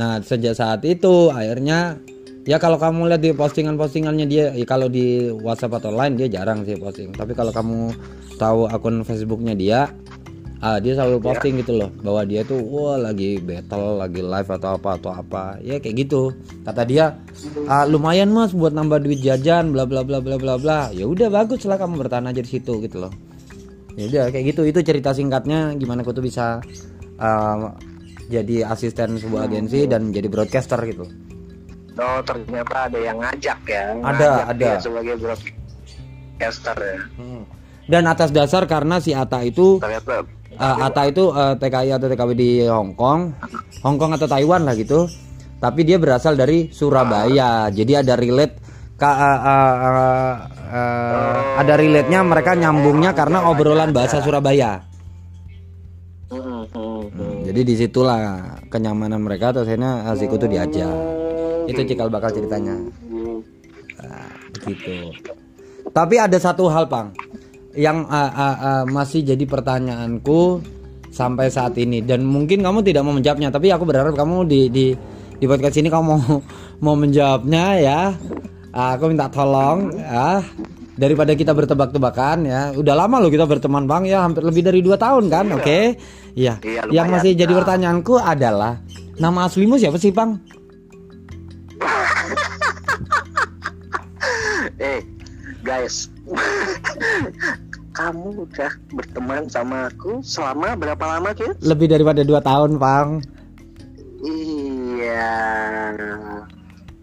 Nah 0.00 0.24
sejak 0.24 0.56
saat 0.56 0.80
itu 0.88 1.28
akhirnya 1.28 2.00
ya 2.48 2.56
kalau 2.56 2.80
kamu 2.80 3.12
lihat 3.12 3.22
di 3.22 3.30
postingan-postingannya 3.36 4.26
dia 4.28 4.44
ya 4.56 4.64
kalau 4.64 4.88
di 4.88 5.28
WhatsApp 5.28 5.82
atau 5.82 5.92
lain 5.92 6.16
dia 6.16 6.28
jarang 6.30 6.64
sih 6.64 6.76
posting. 6.76 7.12
Tapi 7.12 7.32
kalau 7.36 7.52
kamu 7.52 7.92
tahu 8.40 8.70
akun 8.70 9.04
Facebooknya 9.04 9.52
dia 9.52 9.92
ah, 10.64 10.80
dia 10.80 10.96
selalu 10.96 11.20
posting 11.20 11.60
gitu 11.60 11.76
loh 11.76 11.90
bahwa 12.00 12.24
dia 12.24 12.40
tuh 12.44 12.60
wah 12.60 12.96
lagi 12.96 13.40
battle 13.40 14.00
lagi 14.00 14.20
live 14.24 14.48
atau 14.48 14.76
apa 14.80 14.90
atau 14.96 15.10
apa. 15.12 15.44
Ya 15.60 15.76
kayak 15.76 16.08
gitu. 16.08 16.32
Kata 16.64 16.82
dia 16.88 17.20
ah, 17.68 17.84
lumayan 17.84 18.32
mas 18.32 18.56
buat 18.56 18.72
nambah 18.72 19.04
duit 19.04 19.20
jajan 19.20 19.72
bla 19.72 19.84
bla 19.84 20.00
bla 20.00 20.24
bla 20.24 20.36
bla 20.40 20.54
bla. 20.56 20.80
Ya 20.96 21.04
udah 21.04 21.28
bagus 21.28 21.68
lah 21.68 21.76
kamu 21.76 22.00
bertahan 22.00 22.28
aja 22.32 22.40
di 22.40 22.50
situ 22.50 22.80
gitu 22.80 23.04
loh. 23.04 23.12
Ya 24.00 24.08
udah 24.08 24.24
kayak 24.32 24.56
gitu. 24.56 24.64
Itu 24.64 24.80
cerita 24.80 25.12
singkatnya 25.12 25.76
gimana 25.76 26.00
aku 26.00 26.16
tuh 26.16 26.24
bisa 26.24 26.64
uh, 27.20 27.68
jadi 28.30 28.64
asisten 28.70 29.18
sebuah 29.18 29.50
agensi 29.50 29.90
dan 29.90 30.14
jadi 30.14 30.30
broadcaster 30.30 30.78
gitu 30.86 31.29
Oh 31.98 32.20
ternyata 32.22 32.76
ada 32.86 32.98
yang 32.98 33.18
ngajak 33.18 33.58
ya. 33.66 33.84
Ada, 33.98 34.04
ngajak 34.04 34.46
ada. 34.46 34.58
dia 34.58 34.74
sebagai 34.78 35.14
broadcaster 35.18 36.76
ya. 36.78 36.98
Hmm. 37.18 37.42
dan 37.90 38.06
atas 38.06 38.30
dasar 38.30 38.70
karena 38.70 39.02
si 39.02 39.10
Ata 39.10 39.42
itu 39.42 39.82
Ternyata 39.82 40.22
uh, 40.54 40.76
Ata 40.86 41.02
itu 41.10 41.32
uh, 41.34 41.58
TKI 41.58 41.90
atau 41.96 42.06
TKW 42.06 42.30
di 42.38 42.50
Hong 42.70 42.94
Kong, 42.94 43.34
Hong 43.82 43.96
Kong 43.98 44.14
atau 44.14 44.30
Taiwan 44.30 44.62
lah 44.62 44.78
gitu. 44.78 45.10
Tapi 45.60 45.84
dia 45.84 46.00
berasal 46.00 46.40
dari 46.40 46.72
Surabaya. 46.72 47.68
Jadi 47.68 47.92
ada 47.92 48.16
relate 48.16 48.56
ka, 48.96 49.10
uh, 49.12 49.40
uh, 49.44 49.74
uh, 49.76 50.34
uh, 50.72 51.36
ada 51.60 51.74
relate-nya 51.76 52.24
mereka 52.24 52.56
nyambungnya 52.56 53.12
karena 53.12 53.44
obrolan 53.48 53.92
bahasa 53.92 54.24
Surabaya. 54.24 54.80
Hmm, 56.30 56.40
hmm, 56.40 56.64
hmm. 56.72 57.00
Hmm, 57.10 57.36
jadi 57.42 57.60
di 57.66 57.74
situlah 57.74 58.20
kenyamanan 58.70 59.18
mereka 59.18 59.50
terus 59.50 59.66
akhirnya 59.66 60.08
uh, 60.08 60.28
Kutu 60.30 60.46
diajak. 60.46 61.19
Itu 61.70 61.82
cikal 61.86 62.08
bakal 62.10 62.30
ceritanya. 62.34 62.74
Nah, 64.00 64.28
begitu. 64.58 65.14
Tapi 65.90 66.14
ada 66.18 66.38
satu 66.38 66.68
hal, 66.70 66.86
Pang, 66.90 67.14
yang 67.74 68.06
uh, 68.06 68.30
uh, 68.30 68.56
uh, 68.58 68.84
masih 68.90 69.22
jadi 69.22 69.44
pertanyaanku 69.46 70.60
sampai 71.10 71.50
saat 71.50 71.74
ini 71.78 72.02
dan 72.06 72.22
mungkin 72.22 72.62
kamu 72.62 72.86
tidak 72.86 73.02
mau 73.02 73.14
menjawabnya, 73.14 73.50
tapi 73.50 73.70
aku 73.74 73.82
berharap 73.82 74.14
kamu 74.14 74.46
di 74.46 74.60
di 74.70 74.86
di 75.40 75.44
podcast 75.48 75.80
ini 75.82 75.88
kamu 75.90 76.04
mau 76.06 76.20
mau 76.84 76.94
menjawabnya 76.98 77.64
ya. 77.80 78.00
Aku 78.70 79.10
minta 79.10 79.26
tolong 79.26 79.90
ya 79.98 80.46
daripada 80.94 81.32
kita 81.34 81.50
bertebak-tebakan 81.56 82.46
ya. 82.46 82.60
Udah 82.76 82.94
lama 82.94 83.18
loh 83.18 83.32
kita 83.32 83.48
berteman, 83.48 83.88
Bang 83.88 84.06
ya, 84.06 84.22
hampir 84.22 84.44
lebih 84.44 84.62
dari 84.62 84.78
dua 84.84 84.94
tahun 84.94 85.26
kan, 85.32 85.48
oke? 85.56 85.78
Iya. 86.36 86.62
Iya, 86.62 86.82
Yang 86.92 87.08
masih 87.10 87.30
jadi 87.34 87.50
Nah. 87.50 87.58
pertanyaanku 87.64 88.14
adalah 88.20 88.78
nama 89.18 89.50
aslimu 89.50 89.74
siapa 89.80 89.98
sih, 89.98 90.14
Bang? 90.14 90.38
Guys. 95.62 96.08
Kamu 97.98 98.46
udah 98.46 98.72
berteman 98.94 99.50
sama 99.50 99.90
aku 99.90 100.22
selama 100.22 100.78
berapa 100.78 101.04
lama, 101.04 101.34
Kit? 101.34 101.58
Lebih 101.60 101.90
daripada 101.90 102.22
dua 102.22 102.40
tahun, 102.40 102.78
Bang. 102.78 103.20
Iya. 104.22 105.36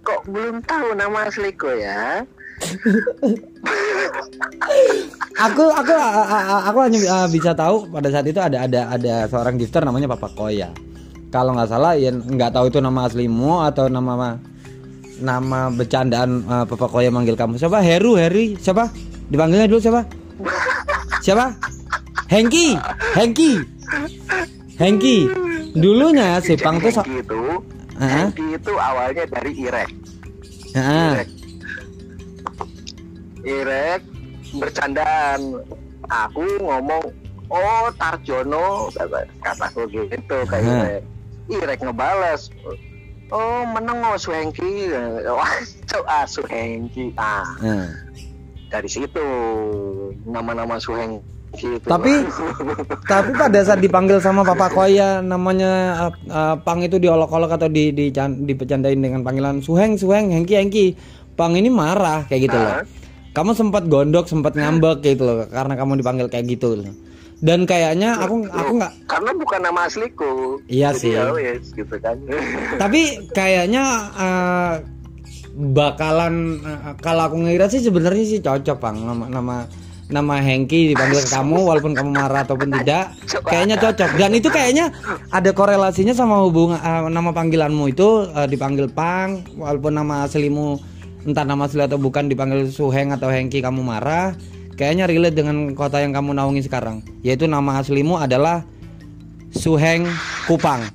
Kok 0.01 0.21
belum 0.31 0.63
tahu 0.63 0.87
nama 0.95 1.27
asliku 1.27 1.67
ya? 1.75 2.23
aku 5.37 5.63
aku 5.69 5.93
aku 6.65 6.79
hanya 6.81 6.99
uh, 7.05 7.27
bisa 7.29 7.53
tahu 7.53 7.85
pada 7.93 8.09
saat 8.09 8.25
itu 8.25 8.41
ada 8.41 8.65
ada 8.65 8.81
ada 8.97 9.13
seorang 9.29 9.61
gifter 9.61 9.85
namanya 9.85 10.09
Papa 10.09 10.33
Koya. 10.33 10.73
Kalau 11.29 11.53
nggak 11.53 11.69
salah 11.69 11.93
ya 11.93 12.09
nggak 12.09 12.55
tahu 12.55 12.73
itu 12.73 12.81
nama 12.81 13.05
aslimu 13.05 13.61
atau 13.67 13.91
nama 13.91 14.41
nama 15.21 15.69
bercandaan 15.73 16.45
uh, 16.45 16.65
Papa 16.65 16.87
Koya 16.89 17.09
manggil 17.09 17.33
kamu. 17.33 17.57
Siapa? 17.57 17.81
Heru, 17.81 18.17
Heri, 18.17 18.57
siapa? 18.57 18.89
Dipanggilnya 19.27 19.67
dulu 19.67 19.81
siapa? 19.81 20.01
Siapa? 21.21 21.51
Hengki, 22.27 22.75
Hengki. 23.15 23.51
Hengki. 24.77 25.17
Dulunya 25.77 26.41
si 26.41 26.57
Pang 26.57 26.81
tuh 26.81 26.91
Hengki 26.91 27.21
itu, 27.21 27.43
Hah? 27.97 28.29
Hengki 28.29 28.45
itu 28.57 28.73
awalnya 28.77 29.23
dari 29.29 29.51
Irek. 29.55 29.89
Heeh. 30.73 31.11
Irek. 31.13 31.29
Irek 33.45 34.01
bercandaan. 34.57 35.41
Aku 36.07 36.45
ngomong, 36.63 37.03
oh 37.51 37.87
Tarjono, 37.99 38.87
kata 38.95 39.27
kataku 39.43 39.83
gitu 39.91 40.37
kayak 40.47 40.63
Hah. 40.63 40.77
Irek. 40.87 41.03
Irek 41.47 41.79
ngebales. 41.83 42.51
Oh 43.27 43.67
meneng 43.75 43.99
oh 44.03 44.15
Suhengki. 44.15 44.91
Wah, 45.37 45.53
coba 45.91 46.23
Suhengki. 46.23 47.11
Ah, 47.19 47.43
Heeh. 47.59 47.87
dari 48.71 48.87
situ 48.87 49.25
nama-nama 50.23 50.79
Suhengki 50.79 51.67
itu. 51.75 51.87
Tapi 51.87 52.23
tapi 53.11 53.29
pada 53.35 53.59
saat 53.67 53.83
dipanggil 53.83 54.23
sama 54.23 54.47
Papa 54.47 54.71
Koya 54.71 55.19
namanya 55.19 55.71
uh, 56.07 56.13
uh, 56.31 56.55
Pang 56.63 56.79
itu 56.83 56.95
diolok-olok 56.99 57.59
atau 57.59 57.67
di, 57.67 57.91
di 57.91 58.11
dipecandain 58.15 58.99
dengan 58.99 59.23
panggilan 59.23 59.59
Suheng 59.59 59.99
Suheng 59.99 60.31
Hengki 60.31 60.55
Hengki 60.55 60.85
Pang 61.35 61.53
ini 61.53 61.67
marah 61.67 62.23
kayak 62.25 62.41
gitu 62.47 62.57
loh. 62.57 62.73
Hah? 62.79 62.85
Kamu 63.35 63.53
sempat 63.53 63.85
gondok, 63.85 64.25
sempat 64.25 64.57
ngambek 64.57 65.05
gitu 65.05 65.21
loh 65.21 65.45
karena 65.45 65.77
kamu 65.77 66.01
dipanggil 66.01 66.27
kayak 66.31 66.57
gitu 66.57 66.79
loh. 66.79 67.06
Dan 67.37 67.69
kayaknya 67.69 68.17
aku 68.17 68.49
aku 68.49 68.71
nggak 68.81 68.93
karena 69.05 69.31
bukan 69.37 69.59
nama 69.61 69.79
asliku. 69.85 70.57
Iya 70.65 70.89
Jadi 70.97 71.01
sih. 71.01 71.11
ya 71.13 71.25
wes, 71.29 71.69
gitu 71.69 71.95
kan. 72.01 72.17
tapi 72.81 73.29
kayaknya 73.29 73.83
uh, 74.17 74.73
bakalan 75.57 76.61
uh, 76.65 76.97
kalau 76.97 77.29
aku 77.29 77.37
ngira 77.45 77.69
sih 77.69 77.81
sebenarnya 77.81 78.25
sih 78.25 78.39
cocok 78.41 78.77
Pang 78.81 78.97
nama 78.97 79.25
nama 79.29 79.55
nama 80.07 80.39
Hengki 80.39 80.95
dipanggil 80.95 81.19
ke 81.19 81.29
kamu 81.35 81.67
walaupun 81.67 81.91
kamu 81.91 82.09
marah 82.15 82.47
ataupun 82.47 82.71
tidak 82.79 83.11
kayaknya 83.43 83.75
cocok 83.75 84.09
dan 84.15 84.31
itu 84.31 84.47
kayaknya 84.47 84.85
ada 85.35 85.51
korelasinya 85.51 86.15
sama 86.15 86.39
hubungan 86.47 86.79
uh, 86.79 87.11
nama 87.11 87.35
panggilanmu 87.35 87.91
itu 87.91 88.23
uh, 88.31 88.47
dipanggil 88.47 88.87
Pang 88.87 89.43
walaupun 89.59 89.99
nama 89.99 90.23
aslimu 90.23 90.79
entah 91.27 91.43
nama 91.43 91.67
asli 91.67 91.83
atau 91.83 91.99
bukan 91.99 92.31
dipanggil 92.31 92.71
Suheng 92.71 93.11
atau 93.11 93.27
Hengki 93.27 93.59
kamu 93.59 93.83
marah 93.83 94.31
kayaknya 94.77 95.09
relate 95.09 95.35
dengan 95.35 95.73
kota 95.73 95.99
yang 95.99 96.13
kamu 96.13 96.37
naungi 96.37 96.61
sekarang 96.63 97.01
yaitu 97.25 97.49
nama 97.49 97.81
aslimu 97.81 98.15
adalah 98.21 98.63
Suheng 99.51 100.05
Kupang 100.45 100.85